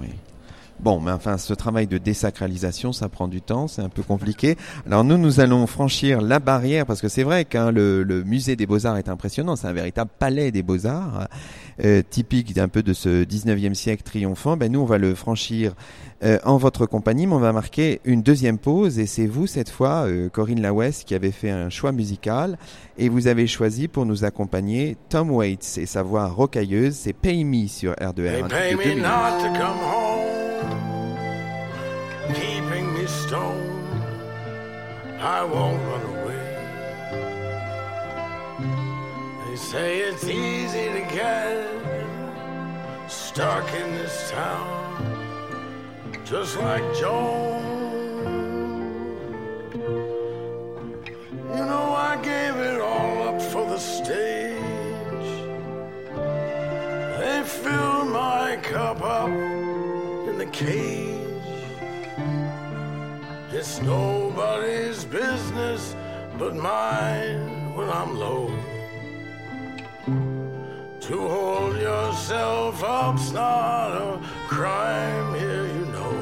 [0.00, 0.08] Oui.
[0.80, 4.56] Bon, mais enfin, ce travail de désacralisation, ça prend du temps, c'est un peu compliqué.
[4.86, 8.54] Alors nous, nous allons franchir la barrière, parce que c'est vrai qu'un le, le musée
[8.54, 11.26] des beaux-arts est impressionnant, c'est un véritable palais des beaux-arts,
[11.84, 14.56] euh, typique d'un peu de ce 19e siècle triomphant.
[14.56, 15.74] Ben, nous, on va le franchir
[16.24, 19.70] euh, en votre compagnie, mais on va marquer une deuxième pause, et c'est vous, cette
[19.70, 22.58] fois, euh, Corinne Lawes, qui avez fait un choix musical,
[22.96, 27.44] et vous avez choisi pour nous accompagner Tom Waits et sa voix rocailleuse, c'est Pay
[27.44, 28.14] Me sur R2R.
[28.14, 29.02] They un titre pay de deux me minutes.
[29.02, 30.24] not to come home,
[32.34, 33.78] keeping me stoned.
[35.20, 36.34] I won't run away.
[39.46, 41.37] They say it's easy to get
[43.38, 45.00] stuck in this town,
[46.24, 47.62] just like Joan.
[51.54, 55.28] You know, I gave it all up for the stage.
[57.20, 61.16] They filled my cup up in the cage.
[63.52, 65.94] It's nobody's business
[66.40, 68.50] but mine when I'm low.
[71.08, 76.14] To hold yourself up's not a crime here, you know.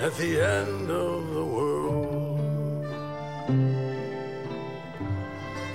[0.00, 2.40] At the end of the world.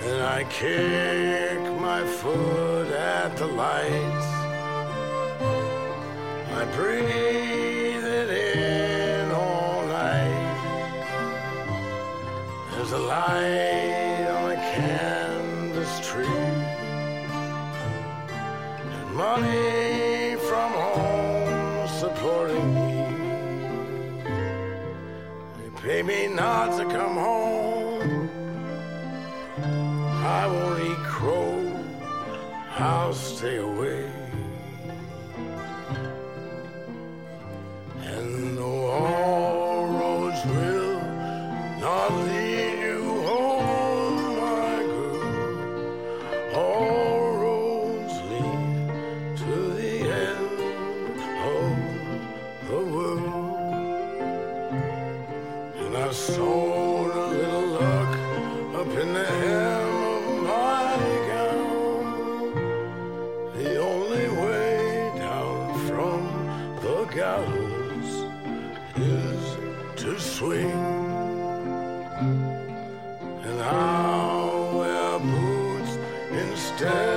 [0.04, 4.30] And I kick my foot at the lights.
[6.60, 10.58] I breathe it in all night.
[12.72, 14.11] There's a light
[19.22, 22.92] money from home supporting me.
[25.58, 28.30] They pay me not to come home.
[30.40, 31.56] I won't eat crow.
[32.80, 34.21] I'll stay away.
[56.12, 58.14] I soul a little luck
[58.76, 60.98] up in the hem of my
[61.32, 62.44] gown.
[63.56, 66.20] The only way down from
[66.82, 68.12] the gallows
[68.98, 69.42] is
[70.02, 70.82] to swing.
[73.48, 75.98] And I'll wear boots
[76.30, 77.11] instead.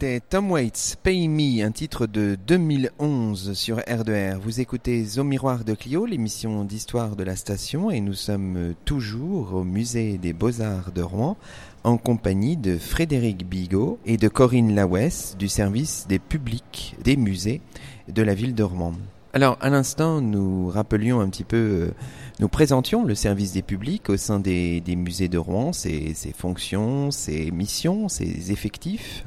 [0.00, 4.38] C'était Tom Waits, Pay Me, un titre de 2011 sur R2R.
[4.38, 9.52] Vous écoutez Au Miroir de Clio, l'émission d'histoire de la station, et nous sommes toujours
[9.52, 11.36] au musée des Beaux-Arts de Rouen,
[11.84, 17.60] en compagnie de Frédéric Bigot et de Corinne Lawes du service des publics des musées
[18.08, 18.94] de la ville de Rouen.
[19.34, 21.94] Alors, à l'instant, nous rappelions un petit peu, euh,
[22.38, 27.50] nous présentions le service des publics au sein des, musées de Rouen, ses fonctions, ses
[27.50, 29.26] missions, ses effectifs.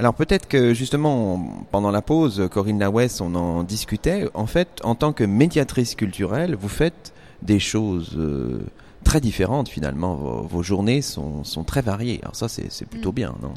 [0.00, 4.24] Alors peut-être que justement pendant la pause, Corinne Lawes, on en discutait.
[4.32, 8.60] En fait, en tant que médiatrice culturelle, vous faites des choses euh,
[9.04, 10.14] très différentes finalement.
[10.14, 12.18] Vos, vos journées sont, sont, très variées.
[12.22, 13.52] Alors ça, c'est plutôt bien, non?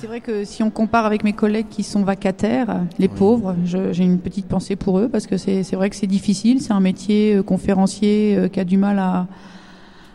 [0.00, 3.14] C'est vrai que si on compare avec mes collègues qui sont vacataires, les oui.
[3.16, 6.60] pauvres, j'ai une petite pensée pour eux parce que c'est vrai que c'est difficile.
[6.60, 9.28] C'est un métier euh, conférencier euh, qui a du mal à,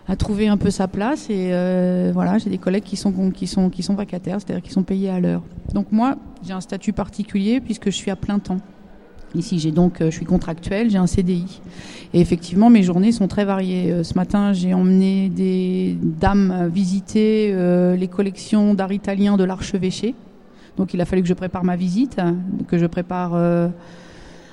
[0.09, 3.45] à trouver un peu sa place et euh, voilà j'ai des collègues qui sont qui
[3.45, 5.43] sont qui sont vacataires c'est-à-dire qui sont payés à l'heure.
[5.73, 8.57] Donc moi j'ai un statut particulier puisque je suis à plein temps.
[9.35, 11.61] Ici j'ai donc je suis contractuel j'ai un CDI
[12.15, 14.03] et effectivement mes journées sont très variées.
[14.03, 20.15] Ce matin j'ai emmené des dames visiter euh, les collections d'art italien de l'archevêché.
[20.77, 22.19] Donc il a fallu que je prépare ma visite
[22.67, 23.67] que je prépare euh,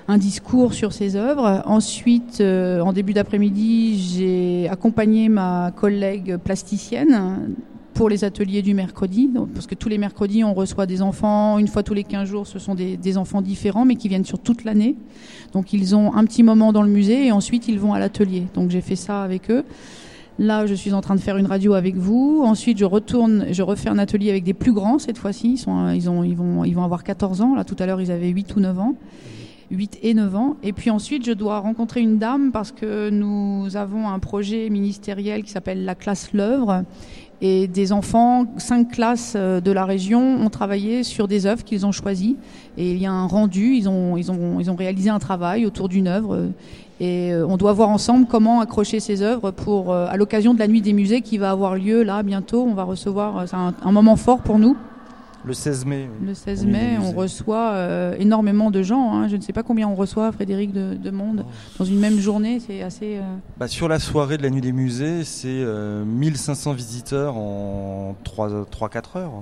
[0.08, 1.62] un discours sur ses œuvres.
[1.66, 7.54] Ensuite, euh, en début d'après-midi, j'ai accompagné ma collègue plasticienne
[7.94, 11.56] pour les ateliers du mercredi, donc, parce que tous les mercredis, on reçoit des enfants,
[11.58, 14.24] une fois tous les 15 jours, ce sont des, des enfants différents, mais qui viennent
[14.24, 14.96] sur toute l'année.
[15.52, 18.44] Donc ils ont un petit moment dans le musée et ensuite ils vont à l'atelier.
[18.54, 19.64] Donc j'ai fait ça avec eux.
[20.38, 22.42] Là, je suis en train de faire une radio avec vous.
[22.44, 25.52] Ensuite, je retourne, je refais un atelier avec des plus grands cette fois-ci.
[25.52, 27.54] Ils, sont, ils, ont, ils, vont, ils vont avoir 14 ans.
[27.54, 28.94] Là, tout à l'heure, ils avaient 8 ou 9 ans.
[29.70, 30.56] 8 et 9 ans.
[30.62, 35.42] Et puis ensuite, je dois rencontrer une dame parce que nous avons un projet ministériel
[35.42, 36.84] qui s'appelle la classe L'œuvre.
[37.42, 41.92] Et des enfants, cinq classes de la région ont travaillé sur des œuvres qu'ils ont
[41.92, 42.36] choisies.
[42.78, 45.66] Et il y a un rendu, ils ont, ils ont, ils ont réalisé un travail
[45.66, 46.48] autour d'une œuvre.
[46.98, 50.80] Et on doit voir ensemble comment accrocher ces œuvres pour, à l'occasion de la nuit
[50.80, 52.62] des musées qui va avoir lieu là bientôt.
[52.62, 54.76] On va recevoir, c'est un moment fort pour nous.
[55.46, 56.10] Le 16 mai.
[56.24, 59.14] Le 16 mai, on reçoit euh, énormément de gens.
[59.14, 59.28] Hein.
[59.28, 61.44] Je ne sais pas combien on reçoit, Frédéric, de, de monde.
[61.46, 61.78] Oh.
[61.78, 63.18] Dans une même journée, c'est assez...
[63.18, 63.36] Euh...
[63.56, 69.18] Bah, sur la soirée de la nuit des musées, c'est euh, 1500 visiteurs en 3-4
[69.18, 69.32] heures.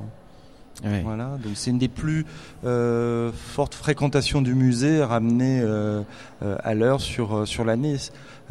[0.85, 1.01] Oui.
[1.05, 2.27] Voilà, donc c'est une des plus
[2.67, 6.03] euh, fortes fréquentations du musée ramenées euh,
[6.41, 7.97] à l'heure sur, sur l'année.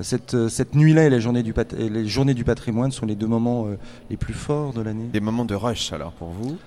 [0.01, 3.27] Cette, cette nuit-là et, les journées, du et les journées du patrimoine sont les deux
[3.27, 3.67] moments
[4.09, 5.09] les plus forts de l'année.
[5.13, 6.57] Des moments de rush alors pour vous?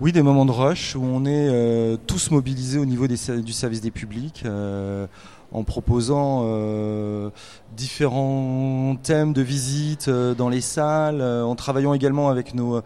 [0.00, 3.80] Oui, des moments de rush où on est euh, tous mobilisés au niveau du service
[3.80, 5.06] des publics euh,
[5.54, 7.30] en proposant euh,
[7.76, 12.82] différents thèmes de visite dans les salles, en travaillant également avec nos,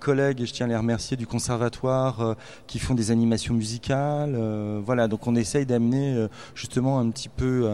[0.00, 4.36] collègues, et je tiens à les remercier, du conservatoire qui font des animations musicales.
[4.84, 7.68] voilà, donc on essaye d'amener justement un petit peu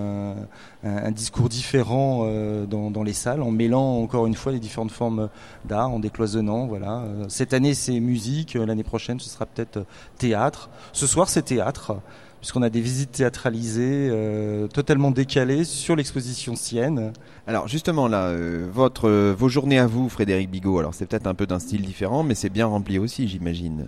[0.85, 2.27] un discours différent
[2.67, 5.29] dans, dans, les salles, en mêlant encore une fois les différentes formes
[5.65, 6.67] d'art, en décloisonnant.
[6.67, 7.05] Voilà.
[7.29, 9.85] Cette année c'est musique, l'année prochaine ce sera peut-être
[10.19, 10.71] théâtre.
[10.93, 11.95] Ce soir c'est théâtre
[12.43, 17.13] puisqu'on a des visites théâtralisées euh, totalement décalées sur l'exposition Sienne.
[17.47, 21.29] Alors justement là, euh, votre, euh, vos journées à vous, Frédéric Bigot, alors c'est peut-être
[21.29, 23.87] un peu d'un style différent, mais c'est bien rempli aussi, j'imagine.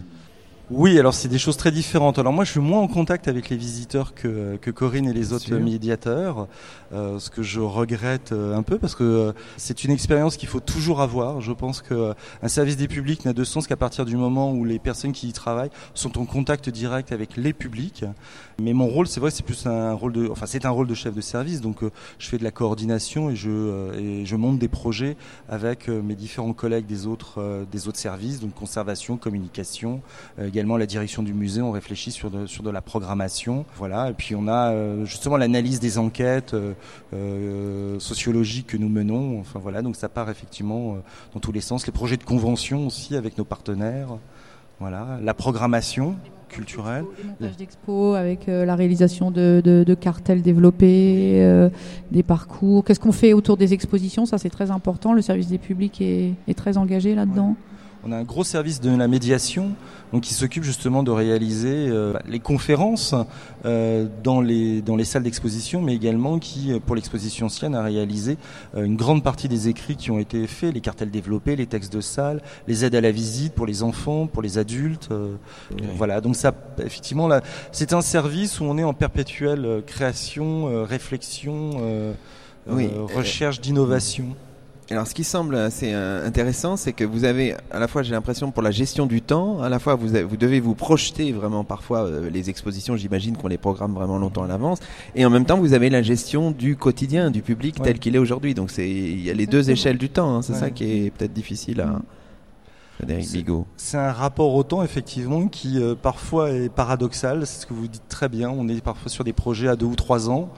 [0.70, 2.18] Oui, alors c'est des choses très différentes.
[2.18, 5.34] Alors moi, je suis moins en contact avec les visiteurs que, que Corinne et les
[5.34, 6.48] autres médiateurs,
[6.94, 10.48] euh, ce que je regrette euh, un peu parce que euh, c'est une expérience qu'il
[10.48, 11.42] faut toujours avoir.
[11.42, 14.52] Je pense que euh, un service des publics n'a de sens qu'à partir du moment
[14.52, 18.06] où les personnes qui y travaillent sont en contact direct avec les publics.
[18.58, 20.94] Mais mon rôle, c'est vrai, c'est plus un rôle de, enfin c'est un rôle de
[20.94, 21.60] chef de service.
[21.60, 21.80] Donc
[22.18, 25.16] je fais de la coordination et je euh, et je monte des projets
[25.48, 30.00] avec mes différents collègues des autres euh, des autres services, donc conservation, communication,
[30.38, 31.60] euh, également la direction du musée.
[31.62, 34.10] On réfléchit sur de, la programmation, voilà.
[34.10, 36.74] Et puis on a euh, justement l'analyse des enquêtes euh,
[37.12, 39.40] euh, sociologiques que nous menons.
[39.40, 40.98] Enfin voilà, donc ça part effectivement
[41.32, 41.86] dans tous les sens.
[41.86, 44.08] Les projets de convention aussi avec nos partenaires,
[44.78, 45.18] voilà.
[45.22, 46.14] La programmation
[46.48, 47.04] culturelle.
[47.18, 51.68] Les montages d'expo avec la réalisation de, cartels développés,
[52.12, 52.84] des parcours.
[52.84, 54.24] Qu'est-ce qu'on fait autour des expositions?
[54.24, 55.14] Ça, c'est très important.
[55.14, 57.56] Le service des publics est très engagé là-dedans.
[58.06, 59.70] On a un gros service de la médiation,
[60.12, 63.14] donc qui s'occupe justement de réaliser euh, les conférences
[63.64, 67.82] euh, dans les dans les salles d'exposition, mais également qui, euh, pour l'exposition ancienne, a
[67.82, 68.36] réalisé
[68.76, 71.94] euh, une grande partie des écrits qui ont été faits, les cartels développés, les textes
[71.94, 75.08] de salle, les aides à la visite pour les enfants, pour les adultes.
[75.96, 76.52] Voilà, donc ça,
[76.84, 77.40] effectivement, là,
[77.72, 82.14] c'est un service où on est en perpétuelle création, réflexion,
[82.66, 84.36] Oui, recherche d'innovation.
[84.90, 88.12] Alors, ce qui semble assez euh, intéressant, c'est que vous avez, à la fois, j'ai
[88.12, 91.32] l'impression pour la gestion du temps, à la fois vous, avez- vous devez vous projeter
[91.32, 92.94] vraiment parfois euh, les expositions.
[92.94, 94.80] J'imagine qu'on les programme vraiment longtemps à l'avance,
[95.14, 97.84] et en même temps, vous avez la gestion du quotidien du public Ouais.
[97.86, 98.52] tel qu'il est aujourd'hui.
[98.52, 100.36] Donc, c'est il y a les deux échelles du temps.
[100.36, 100.42] hein.
[100.42, 100.58] C'est Ouais.
[100.60, 101.98] ça qui est peut-être difficile à
[102.98, 103.66] Frédéric Bigot.
[103.78, 107.88] C'est un rapport au temps effectivement qui euh, parfois est paradoxal, c'est ce que vous
[107.88, 110.50] dites très bien, on est parfois sur des projets à deux ou trois ans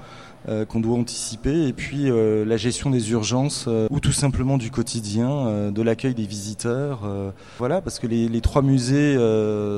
[0.49, 4.59] euh, qu'on doit anticiper et puis euh, la gestion des urgences euh, ou tout simplement
[4.59, 7.01] du quotidien, euh, de l'accueil des visiteurs.
[7.05, 9.17] euh, voilà, parce que les, les trois musées,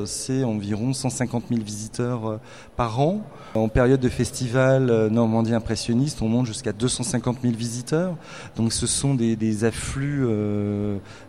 [0.07, 2.39] c'est environ 150 000 visiteurs
[2.77, 3.23] par an.
[3.55, 8.15] En période de festival Normandie impressionniste, on monte jusqu'à 250 000 visiteurs.
[8.57, 10.27] Donc ce sont des, des afflux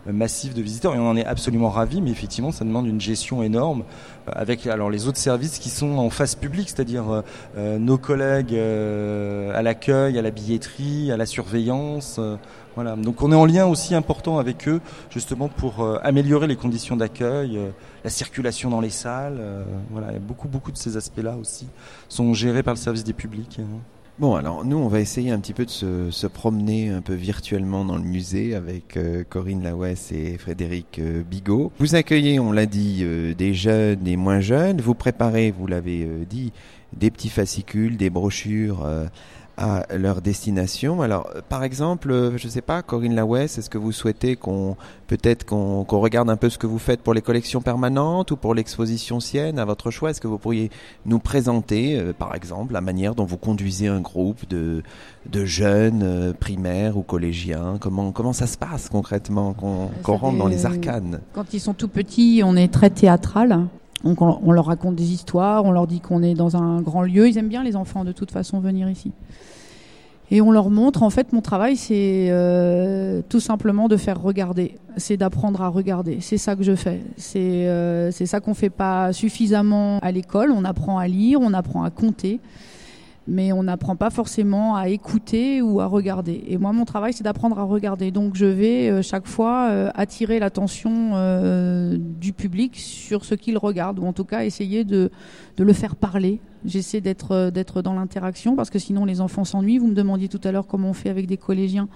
[0.06, 3.42] massifs de visiteurs et on en est absolument ravis, mais effectivement ça demande une gestion
[3.42, 3.84] énorme
[4.34, 7.22] avec alors les autres services qui sont en face publique, c'est-à-dire euh,
[7.56, 12.20] euh, nos collègues euh, à l'accueil, à la billetterie, à la surveillance.
[12.74, 12.96] voilà.
[12.96, 17.58] Donc on est en lien aussi important avec eux justement pour améliorer les conditions d'accueil,
[18.04, 19.40] la circulation dans les salles.
[19.90, 21.66] voilà, beaucoup beaucoup de ces aspects-là aussi
[22.08, 23.58] sont gérés par le service des publics.
[23.60, 23.80] hein.
[24.20, 25.70] Bon, alors nous, on va essayer un petit peu de
[26.10, 31.22] se, promener un peu virtuellement dans le musée avec euh, Corinne Lawes et Frédéric euh,
[31.22, 31.72] Bigot.
[31.78, 34.82] Vous accueillez, on l'a dit, euh, des jeunes et moins jeunes.
[34.82, 36.52] Vous préparez, vous l'avez dit,
[36.92, 38.86] des petits fascicules, des brochures
[39.60, 41.02] à leur destination.
[41.02, 44.76] Alors, euh, par exemple, euh, je sais pas, Corinne Lawes, est-ce que vous souhaitez qu'on
[45.06, 48.36] peut-être qu'on qu'on regarde un peu ce que vous faites pour les collections permanentes ou
[48.36, 50.10] pour l'exposition sienne, à votre choix?
[50.10, 50.70] Est-ce que vous pourriez
[51.04, 54.82] nous présenter, euh, par exemple, la manière dont vous conduisez un groupe de,
[55.26, 57.76] de jeunes euh, primaires ou collégiens?
[57.78, 61.20] Comment, comment ça se passe concrètement qu'on qu'on rentre dans les arcanes?
[61.34, 63.66] Quand ils sont tout petits, on est très théâtral.
[64.04, 67.28] Donc on, leur raconte des histoires, on leur dit qu'on est dans un grand lieu.
[67.28, 69.12] Ils aiment bien les enfants de toute façon venir ici.
[70.32, 74.76] Et on leur montre, en fait, mon travail, c'est euh, tout simplement de faire regarder.
[74.96, 76.18] C'est d'apprendre à regarder.
[76.20, 77.00] C'est ça que je fais.
[77.16, 80.52] C'est euh, ça qu'on fait pas suffisamment à l'école.
[80.52, 82.38] On apprend à lire, on apprend à compter,
[83.26, 86.42] mais on n'apprend pas forcément à écouter ou à regarder.
[86.48, 88.10] Et moi, mon travail, c'est d'apprendre à regarder.
[88.10, 93.58] Donc, je vais euh, chaque fois euh, attirer l'attention euh, du public sur ce qu'il
[93.58, 95.10] regarde, ou en tout cas essayer de,
[95.58, 96.40] le faire parler.
[96.64, 99.78] J'essaie d'être d'être dans l'interaction parce que sinon les enfants s'ennuient.
[99.78, 101.88] Vous me demandiez tout à l'heure comment on fait avec des collégiens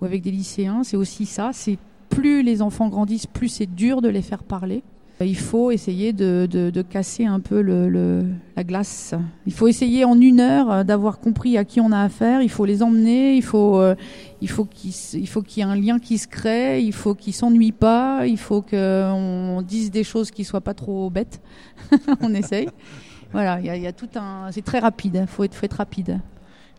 [0.00, 0.82] ou avec des lycéens.
[0.84, 1.50] C'est aussi ça.
[1.52, 1.78] C'est
[2.08, 4.82] plus les enfants grandissent, plus c'est dur de les faire parler.
[5.22, 8.24] Il faut essayer de, de, casser un peu le,
[8.56, 9.14] la glace.
[9.46, 12.40] Il faut essayer en une heure euh, d'avoir compris à qui on a affaire.
[12.40, 13.34] Il faut les emmener.
[13.34, 13.94] Il faut, euh,
[14.40, 16.80] il faut qu'il qu'il y ait un lien qui se crée.
[16.82, 18.26] Il faut qu'ils s'ennuient pas.
[18.26, 21.42] Il faut qu'on dise des choses qui soient pas trop bêtes.
[22.22, 22.70] on essaye.
[23.30, 24.50] Voilà, il y a tout un.
[24.52, 25.18] C'est très rapide.
[25.20, 26.18] Il faut être, faut être rapide.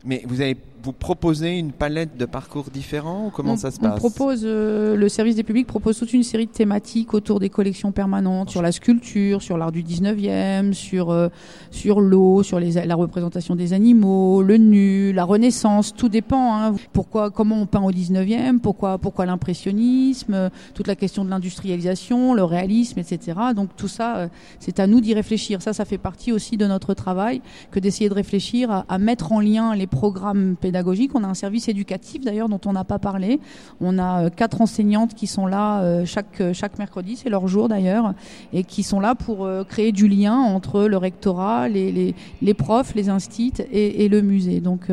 [0.03, 3.77] Mais vous avez vous proposez une palette de parcours différents ou comment on, ça se
[3.79, 7.39] on passe propose, euh, le service des publics propose toute une série de thématiques autour
[7.39, 11.29] des collections permanentes, sur la sculpture, sur l'art du 19e, sur, euh,
[11.69, 16.55] sur l'eau, sur les, la représentation des animaux, le nu, la renaissance, tout dépend.
[16.55, 16.75] Hein.
[16.93, 22.33] Pourquoi, comment on peint au 19e, pourquoi, pourquoi l'impressionnisme, euh, toute la question de l'industrialisation,
[22.33, 23.37] le réalisme, etc.
[23.55, 24.27] Donc tout ça, euh,
[24.59, 25.61] c'est à nous d'y réfléchir.
[25.61, 29.31] Ça, ça fait partie aussi de notre travail que d'essayer de réfléchir à, à mettre
[29.31, 31.11] en lien les programmes pédagogiques pédagogique.
[31.15, 33.39] On a un service éducatif d'ailleurs dont on n'a pas parlé.
[33.81, 38.13] On a quatre enseignantes qui sont là chaque chaque mercredi, c'est leur jour d'ailleurs,
[38.53, 42.95] et qui sont là pour créer du lien entre le rectorat, les, les, les profs,
[42.95, 44.61] les instits et, et, le musée.
[44.61, 44.87] Donc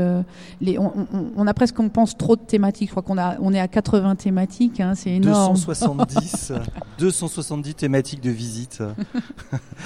[0.60, 0.92] les, on,
[1.36, 2.88] on, a presque, on pense trop de thématiques.
[2.88, 5.54] Je crois qu'on a on est à 80 thématiques, hein, c'est énorme.
[5.54, 6.52] 270,
[6.98, 8.82] 270 thématiques de visite.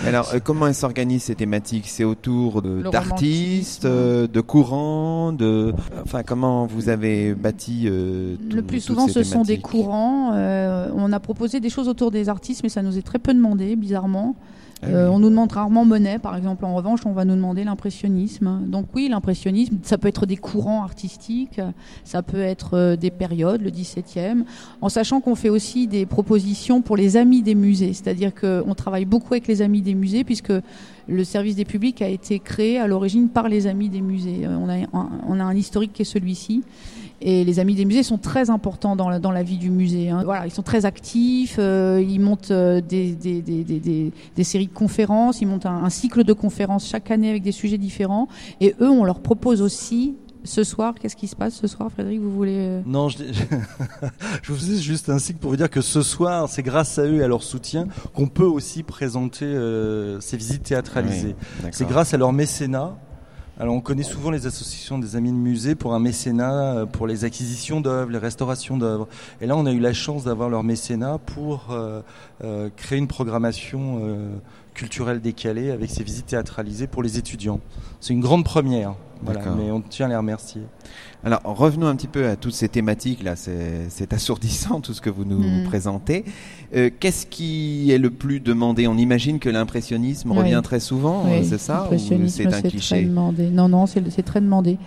[0.04, 1.88] Alors, euh, comment elles s'organisent ces thématiques?
[1.88, 8.80] C'est autour d'artistes, euh, de, courants, de, enfin, comment vous avez bâti euh, Le plus
[8.80, 10.32] souvent, ce sont des courants.
[10.32, 13.76] on a proposé des choses autour des artistes, mais ça nous est très peu demandé,
[13.76, 14.36] bizarrement.
[14.82, 16.64] Ah euh, on nous demande rarement Monet, par exemple.
[16.64, 18.62] En revanche, on va nous demander l'impressionnisme.
[18.66, 21.60] Donc oui, l'impressionnisme, ça peut être des courants artistiques,
[22.04, 24.44] ça peut être euh, des périodes, le 17e,
[24.80, 27.92] en sachant qu'on fait aussi des propositions pour les amis des musées.
[27.92, 30.52] C'est-à-dire qu'on travaille beaucoup avec les amis des musées, puisque
[31.08, 34.46] le service des publics a été créé à l'origine par les amis des musées.
[34.46, 34.78] Euh, on a
[35.28, 36.64] on a un historique qui est celui-ci.
[37.24, 40.10] Et les amis des musées sont très importants dans la, dans la vie du musée.
[40.10, 40.22] Hein.
[40.24, 44.66] Voilà, ils sont très actifs, euh, ils montent euh, des, des, des, des, des, séries
[44.66, 48.26] de conférences, ils montent un, cycle de conférences chaque année avec des sujets différents.
[48.60, 52.20] Et eux, on leur propose aussi ce soir, qu'est-ce qui se passe ce soir, Frédéric
[52.20, 52.82] Vous voulez euh?
[52.86, 56.64] Non, je, je, vous faisais juste un cycle pour vous dire que ce soir, c'est
[56.64, 59.46] grâce à eux et à leur soutien qu'on peut aussi présenter
[60.18, 61.36] ces visites théâtralisées.
[61.70, 62.96] c'est grâce à leur mécénat
[63.62, 67.06] alors on connaît souvent les associations des amis de musée pour un mécénat, euh, pour
[67.06, 69.06] les acquisitions d'œuvres, les restaurations d'œuvres.
[69.40, 72.02] Et là on a eu la chance d'avoir leur mécénat pour euh,
[72.42, 74.02] euh, créer une programmation
[74.74, 77.60] culturelle décalée avec ces visites théâtralisées pour les étudiants.
[78.00, 78.96] C'est une grande première,
[79.56, 80.62] mais on tient à les remercier.
[81.24, 85.10] Alors revenons un petit peu à toutes ces thématiques là, c'est assourdissant tout ce que
[85.10, 85.64] vous nous mm.
[85.64, 86.24] présentez.
[86.74, 88.86] Euh, qu'est-ce qui est le plus demandé?
[88.86, 93.04] On imagine que l'impressionnisme revient très souvent, c'est ça ou c'est un cliché?
[93.04, 93.50] demandé.
[93.50, 94.78] Non, non, c'est très demandé.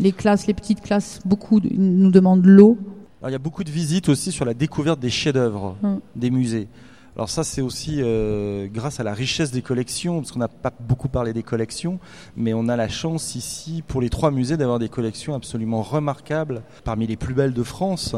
[0.00, 2.78] Les classes, les petites classes, beaucoup nous demandent l'eau.
[3.26, 5.96] Il y a beaucoup de visites aussi sur la découverte des chefs-d'œuvre mm.
[6.16, 6.68] des musées.
[7.16, 10.72] Alors ça, c'est aussi euh, grâce à la richesse des collections, parce qu'on n'a pas
[10.80, 12.00] beaucoup parlé des collections,
[12.36, 16.62] mais on a la chance ici, pour les trois musées, d'avoir des collections absolument remarquables,
[16.82, 18.16] parmi les plus belles de France.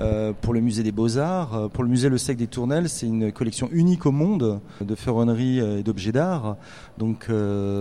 [0.00, 3.06] Euh, pour le musée des Beaux-Arts, euh, pour le musée Le Sec des Tournelles, c'est
[3.06, 6.56] une collection unique au monde de ferronnerie et d'objets d'art.
[6.98, 7.26] Donc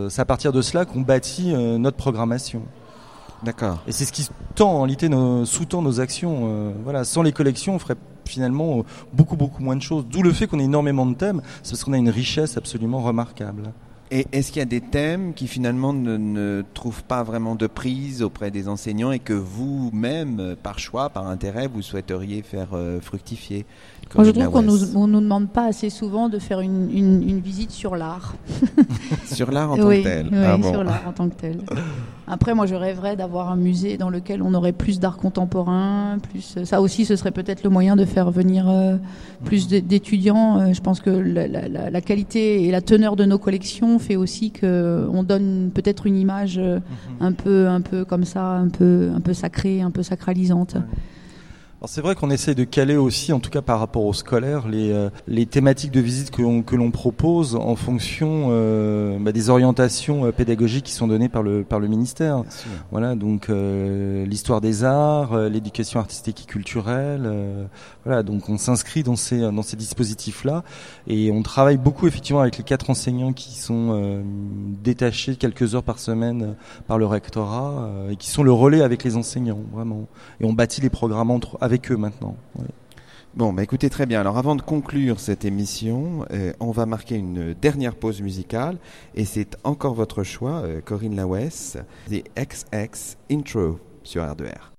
[0.09, 2.63] c'est à partir de cela qu'on bâtit notre programmation.
[3.43, 3.81] D'accord.
[3.87, 6.73] Et c'est ce qui tend en sous-tend nos actions.
[6.83, 7.95] voilà, sans les collections, on ferait
[8.25, 10.05] finalement beaucoup beaucoup moins de choses.
[10.09, 13.01] D'où le fait qu'on ait énormément de thèmes, c'est parce qu'on a une richesse absolument
[13.01, 13.71] remarquable.
[14.13, 18.21] Et est-ce qu'il y a des thèmes qui finalement ne, trouvent pas vraiment de prise
[18.21, 23.65] auprès des enseignants et que vous-même, par choix, par intérêt, vous souhaiteriez faire euh, fructifier?
[24.15, 27.39] Moi, je trouve qu'on nous, nous demande pas assez souvent de faire une, une, une
[27.39, 28.35] visite sur l'art.
[29.25, 30.29] sur l'art en tant que tel.
[30.31, 31.57] Oui, ah sur l'art en tant que tel.
[32.27, 36.63] Après, moi, je rêverais d'avoir un musée dans lequel on aurait plus d'art contemporain, plus.
[36.63, 38.95] Ça aussi, ce serait peut-être le moyen de faire venir euh,
[39.43, 40.59] plus d'étudiants.
[40.59, 44.15] Euh, je pense que la, la, la, qualité et la teneur de nos collections fait
[44.15, 46.81] aussi que on donne peut-être une image euh, mhm.
[47.27, 50.77] un peu, un peu comme ça, un peu, un peu sacrée, un peu sacralisante
[51.87, 54.91] c'est vrai qu'on essaie de caler aussi, en tout cas par rapport aux scolaires, les,
[54.91, 59.49] euh, les thématiques de visite que l'on, que l'on propose en fonction euh, bah, des
[59.49, 62.43] orientations euh, pédagogiques qui sont données par le, par le ministère.
[62.91, 67.29] Voilà, donc l'histoire des arts, l'éducation artistique et culturelle.
[68.05, 70.63] voilà, donc on s'inscrit dans ces, dans ces dispositifs-là
[71.07, 74.23] et on travaille beaucoup effectivement avec les quatre enseignants qui sont
[74.83, 76.55] détachés quelques heures par semaine
[76.87, 80.07] par le rectorat et qui sont le relais avec les enseignants, vraiment.
[80.39, 82.35] Et on bâtit les programmes entre avec eux maintenant.
[83.33, 84.19] Bon, bah écoutez très bien.
[84.19, 88.77] Alors avant de conclure cette émission, euh, on va marquer une dernière pause musicale
[89.15, 91.77] et c'est encore votre choix, euh, Corinne Lawes,
[92.09, 94.70] The XX Intro sur R2R.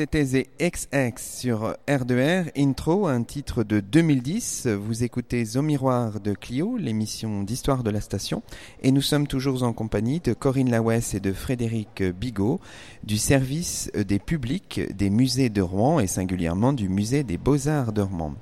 [0.00, 4.66] C'était The XX sur R2R, Intro, un titre de 2010.
[4.68, 8.42] Vous écoutez Au Miroir de Clio, l'émission d'histoire de la station.
[8.82, 12.60] Et nous sommes toujours en compagnie de Corinne Lawes et de Frédéric Bigot
[13.04, 18.00] du service des publics des musées de Rouen et singulièrement du musée des beaux-arts de
[18.00, 18.36] Rouen.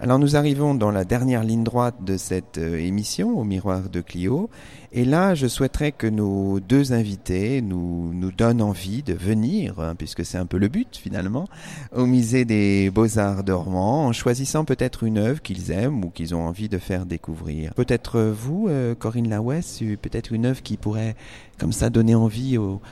[0.00, 4.00] Alors nous arrivons dans la dernière ligne droite de cette euh, émission au miroir de
[4.00, 4.50] Clio.
[4.94, 9.94] Et là, je souhaiterais que nos deux invités nous, nous donnent envie de venir, hein,
[9.96, 11.48] puisque c'est un peu le but finalement,
[11.96, 16.34] au musée des beaux-arts de Rouen, en choisissant peut-être une œuvre qu'ils aiment ou qu'ils
[16.34, 17.72] ont envie de faire découvrir.
[17.72, 19.62] Peut-être vous, euh, Corinne Lawes,
[20.02, 21.16] peut-être une œuvre qui pourrait
[21.58, 22.82] comme ça donner envie au,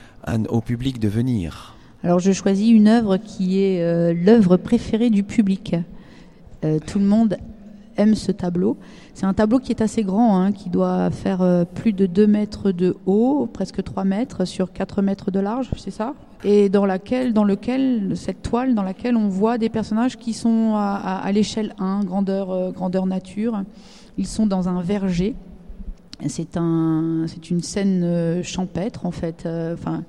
[0.49, 1.75] au public de venir.
[2.03, 5.75] Alors je choisis une œuvre qui est euh, l'œuvre préférée du public.
[6.63, 7.37] Euh, tout le monde
[8.01, 8.77] aime ce tableau.
[9.13, 12.27] C'est un tableau qui est assez grand, hein, qui doit faire euh, plus de 2
[12.27, 16.13] mètres de haut, presque 3 mètres, sur 4 mètres de large, c'est ça?
[16.43, 20.73] Et dans, laquelle, dans lequel, cette toile, dans laquelle on voit des personnages qui sont
[20.75, 23.63] à, l'échelle 1, grandeur, euh, grandeur nature.
[24.17, 25.35] Ils sont dans un verger.
[26.27, 29.47] C'est un, une scène champêtre, en fait.
[29.73, 30.03] Enfin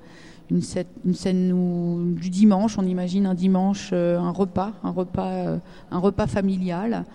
[0.49, 5.57] une, scène, du dimanche, on imagine un dimanche, euh, un repas, euh,
[5.91, 7.05] un repas familial.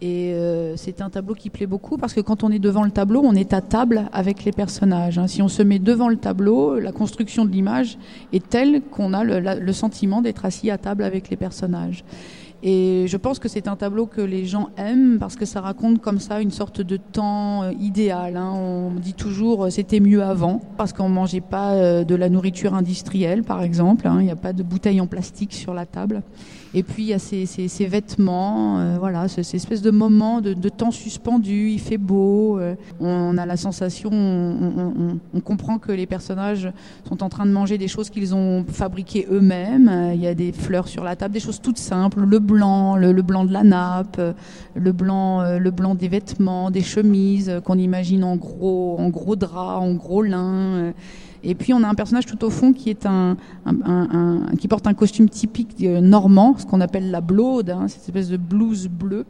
[0.00, 2.90] Et euh, c'est un tableau qui plaît beaucoup parce que quand on est devant le
[2.90, 5.18] tableau, on est à table avec les personnages.
[5.18, 5.26] Hein.
[5.26, 7.98] Si on se met devant le tableau, la construction de l'image
[8.32, 12.04] est telle qu'on a le sentiment d'être assis à table avec les personnages.
[12.62, 16.00] Et je pense que c'est un tableau que les gens aiment parce que ça raconte
[16.00, 18.36] comme ça une sorte de temps euh, idéal.
[18.36, 18.52] Hein.
[18.52, 22.74] On dit toujours euh, c'était mieux avant parce qu'on mangeait pas euh, de la nourriture
[22.74, 24.08] industrielle par exemple.
[24.08, 24.16] Hein.
[24.18, 26.22] Il n'y a pas de bouteilles en plastique sur la table.
[26.74, 30.40] Et puis il y a ces, ces, ces vêtements, euh, voilà, ces espèces de moments
[30.40, 31.70] de, temps suspendu.
[31.70, 36.70] Il fait beau, euh, on, a la sensation, on, comprend que les personnages
[37.08, 39.88] sont en train de manger des choses qu'ils ont fabriquées eux-mêmes.
[39.88, 42.96] Euh, il y a des fleurs sur la table, des choses toutes simples, le blanc,
[42.96, 44.20] le, le blanc de la nappe,
[44.74, 49.78] le blanc, le blanc des vêtements, des chemises qu'on imagine en gros, en gros drap,
[49.78, 50.92] en gros lin.
[51.42, 53.36] Et puis on a un personnage tout au fond qui est un,
[54.58, 58.28] qui porte un costume typique euh, normand, ce qu'on appelle la blaude, hein, cette espèce
[58.28, 59.24] de blouse bleue.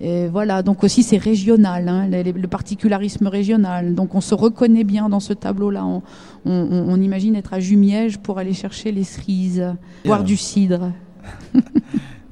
[0.00, 3.94] Et voilà, donc aussi c'est régional, hein, le, particularisme régional.
[3.94, 5.84] Donc on se reconnaît bien dans ce tableau-là.
[5.84, 6.02] On,
[6.44, 9.64] on, imagine être à Jumièges pour aller chercher les cerises,
[10.04, 10.90] boire du cidre.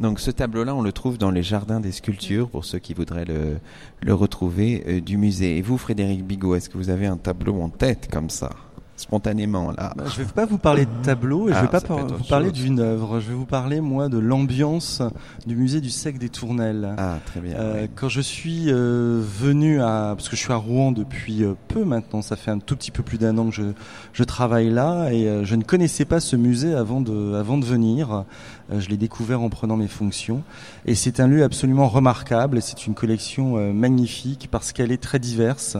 [0.00, 3.26] Donc ce tableau-là, on le trouve dans les jardins des sculptures pour ceux qui voudraient
[3.26, 3.58] le,
[4.00, 5.58] le retrouver euh, du musée.
[5.58, 8.48] Et vous, Frédéric Bigot, est-ce que vous avez un tableau en tête comme ça?
[9.00, 9.92] Spontanément là.
[9.96, 11.94] Bah, je ne vais pas vous parler de tableau et je ne vais ah, pas
[11.96, 13.20] vous parler d'une œuvre.
[13.20, 15.02] Je vais vous parler moi de l'ambiance
[15.46, 16.94] du musée du Sec des Tournelles.
[16.98, 17.56] Ah très bien.
[17.56, 21.54] Euh, quand je suis euh, venu à parce que je suis à Rouen depuis euh,
[21.68, 23.62] peu maintenant, ça fait un tout petit peu plus d'un an que je,
[24.12, 27.64] je travaille là et euh, je ne connaissais pas ce musée avant de avant de
[27.64, 28.24] venir.
[28.70, 30.42] je l'ai découvert en prenant mes fonctions
[30.86, 32.60] et c'est un lieu absolument remarquable.
[32.62, 35.76] C'est une collection magnifique parce qu'elle est très diverse.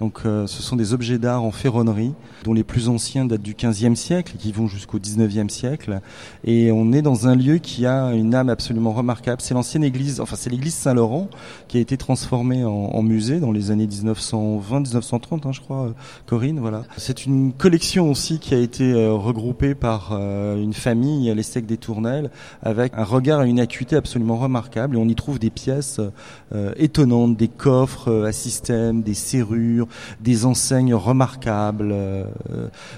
[0.00, 2.12] Donc ce sont des objets d'art en ferronnerie
[2.44, 6.00] dont les plus anciens datent du 15e siècle qui vont jusqu'au 19e siècle.
[6.44, 9.40] Et on est dans un lieu qui a une âme absolument remarquable.
[9.40, 11.28] C'est l'ancienne église, enfin c'est l'église Saint-Laurent
[11.68, 15.92] qui a été transformée en, musée dans les années 1920-1930, hein, je crois, euh,
[16.26, 16.58] Corinne.
[16.60, 16.84] Voilà.
[16.96, 21.66] C'est une collection aussi qui a été euh, regroupée par euh, une famille, les Stecs
[21.66, 22.30] des Tournelles,
[22.62, 24.96] avec un regard et une acuité absolument remarquable.
[24.96, 26.00] Et on y trouve des pièces
[26.76, 29.87] étonnantes, des coffres à système, des serrures,
[30.20, 31.90] des enseignes remarquables.
[31.92, 32.24] Euh,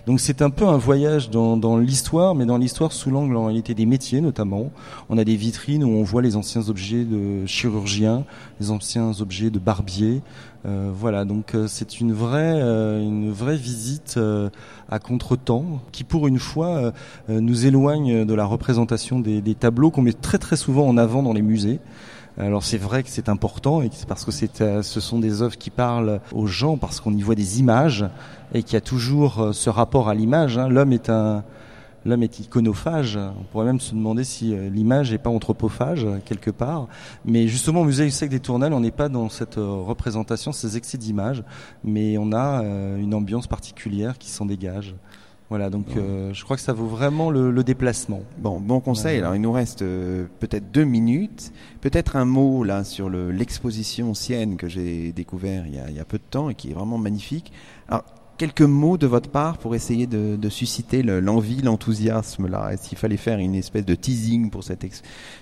[0.07, 3.47] donc c'est un peu un voyage dans, dans l'histoire, mais dans l'histoire sous l'angle en
[3.47, 4.71] réalité des métiers notamment.
[5.09, 8.25] On a des vitrines où on voit les anciens objets de chirurgiens,
[8.61, 10.23] les anciens objets de barbiers.
[10.67, 14.21] Euh, voilà, donc euh, c'est une vraie, euh, une vraie visite
[14.91, 16.93] à contretemps qui, pour une fois,
[17.29, 21.23] nous éloigne de la représentation des, des tableaux qu'on met très très souvent en avant
[21.23, 21.81] dans les musées.
[22.41, 25.69] Alors c'est vrai que c'est important et parce que c'est, ce sont des œuvres qui
[25.69, 28.07] parlent aux gens parce qu'on y voit des images
[28.55, 30.57] et qu'il y a toujours euh, ce rapport à l'image.
[30.57, 30.69] Hein.
[30.69, 31.45] L'homme est un
[32.07, 33.19] l'homme est iconophage.
[33.19, 36.89] On pourrait même se demander si euh, l'image n'est pas anthropophage quelque part.
[37.27, 40.51] Mais justement, au musée du siècle des Tournelles, on n'est pas dans cette euh, représentation,
[40.51, 41.45] ces excès d'images,
[41.85, 44.95] mais on a une ambiance particulière qui s'en dégage.
[45.51, 48.23] Voilà, donc euh, je crois que ça vaut vraiment le, le déplacement.
[48.39, 49.19] Bon, bon conseil.
[49.19, 51.53] Alors il nous reste euh, peut-être deux minutes.
[51.81, 55.99] Peut-être un mot là sur l'exposition Sienne que j'ai découvert il y, a, il y,
[55.99, 57.53] a, peu de temps et qui est vraiment magnifique.
[57.89, 58.05] Alors
[58.41, 63.19] quelques mots de votre part pour essayer de, susciter l'envie, l'enthousiasme là Est-ce qu'il fallait
[63.19, 64.87] faire une espèce de teasing pour cette,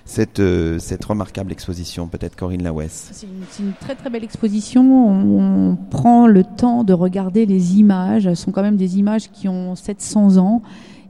[0.05, 2.89] cette, euh, cette remarquable exposition Peut-être Corinne Lawes.
[2.89, 4.83] C'est une, une, très très belle exposition.
[4.83, 8.25] On, on, prend le temps de regarder les images.
[8.25, 10.61] Ce sont quand même des images qui ont 700 ans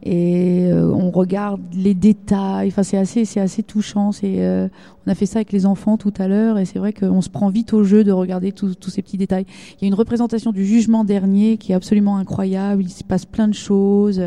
[0.02, 2.68] et on regarde les détails.
[2.68, 4.12] Enfin, c'est assez, c'est assez touchant.
[4.12, 4.68] C'est,
[5.06, 7.28] on a fait ça avec les enfants tout à l'heure, et c'est vrai qu'on se
[7.28, 9.46] prend vite au jeu de regarder tous ces petits détails.
[9.76, 12.82] Il y a une représentation du jugement dernier qui est absolument incroyable.
[12.82, 14.22] Il se passe plein de choses.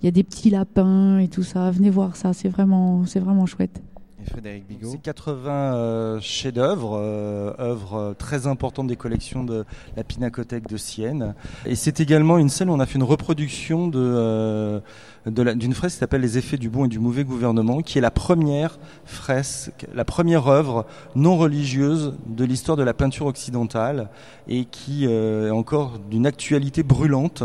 [0.00, 1.70] Il y a des petits lapins et tout ça.
[1.70, 2.32] Venez voir ça.
[2.32, 3.82] C'est vraiment, c'est vraiment chouette.
[4.26, 4.90] Frédéric Bigot.
[4.90, 9.64] C'est 80 euh, chefs-d'œuvre, euh, œuvres euh, très importantes des collections de
[9.96, 11.34] la Pinacothèque de Sienne.
[11.64, 14.82] Et c'est également une scène où on a fait une reproduction de,
[15.26, 18.10] d'une fresque qui s'appelle Les effets du bon et du mauvais gouvernement, qui est la
[18.10, 24.08] première fresque, la première œuvre non religieuse de l'histoire de la peinture occidentale
[24.48, 27.42] et qui est encore d'une actualité brûlante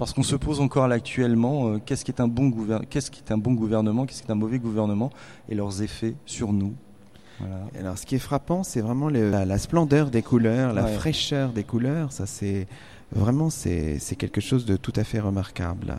[0.00, 2.50] parce qu'on se pose encore actuellement euh, qu'est-ce qui est un bon
[2.88, 5.10] qu'est-ce qui est un bon gouvernement, qu'est-ce qui est un mauvais gouvernement
[5.46, 6.74] et leurs effets sur nous.
[7.78, 12.12] Alors, ce qui est frappant, c'est vraiment la, splendeur des couleurs, la fraîcheur des couleurs.
[12.12, 12.66] Ça, c'est
[13.12, 15.98] vraiment c'est quelque chose de tout à fait remarquable.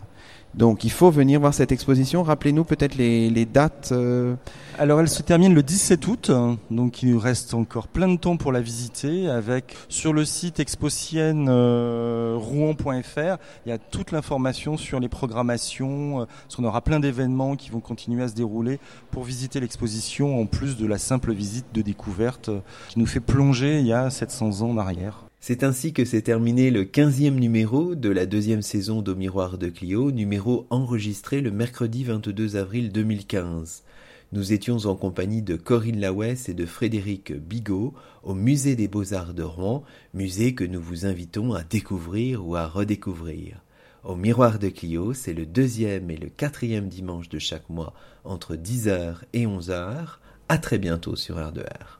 [0.54, 2.22] Donc il faut venir voir cette exposition.
[2.22, 3.90] Rappelez-nous peut-être les, dates.
[3.92, 4.34] Euh.
[4.78, 6.30] Alors elle se termine le 17 août,
[6.70, 9.28] donc il nous reste encore plein de temps pour la visiter.
[9.28, 16.22] Avec sur le site exposienne euh, rouen.fr, il y a toute l'information sur les programmations.
[16.22, 18.78] Euh, parce qu'on aura plein d'événements qui vont continuer à se dérouler
[19.10, 22.50] pour visiter l'exposition, en plus de la simple visite de découverte
[22.88, 25.24] qui nous fait plonger il y a 700 ans en arrière.
[25.44, 29.70] C'est ainsi que s'est terminé le quinzième numéro de la deuxième saison d'Au Miroir de
[29.70, 33.82] Clio, numéro enregistré le mercredi 22 avril 2015.
[34.30, 39.34] Nous étions en compagnie de Corinne Lawes et de Frédéric Bigot au Musée des Beaux-Arts
[39.34, 39.82] de Rouen,
[40.14, 43.64] musée que nous vous invitons à découvrir ou à redécouvrir.
[44.04, 48.54] Au Miroir de Clio, c'est le deuxième et le quatrième dimanche de chaque mois entre
[48.54, 50.18] 10h et 11h.
[50.48, 51.98] À très bientôt sur R2R.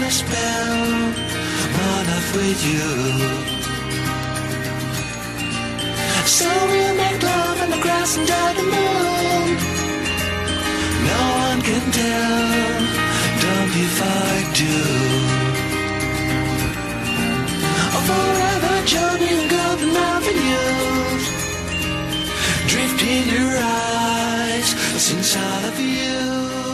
[0.00, 1.16] To spend
[1.76, 2.88] my life with you.
[6.26, 9.48] So we'll make love on the grass and under the moon.
[11.10, 12.80] No one can tell,
[13.44, 14.32] don't if I
[14.62, 14.78] do.
[17.96, 21.24] A forever journey in golden avenues.
[22.70, 24.68] Drift in your eyes,
[25.06, 26.67] since I love you.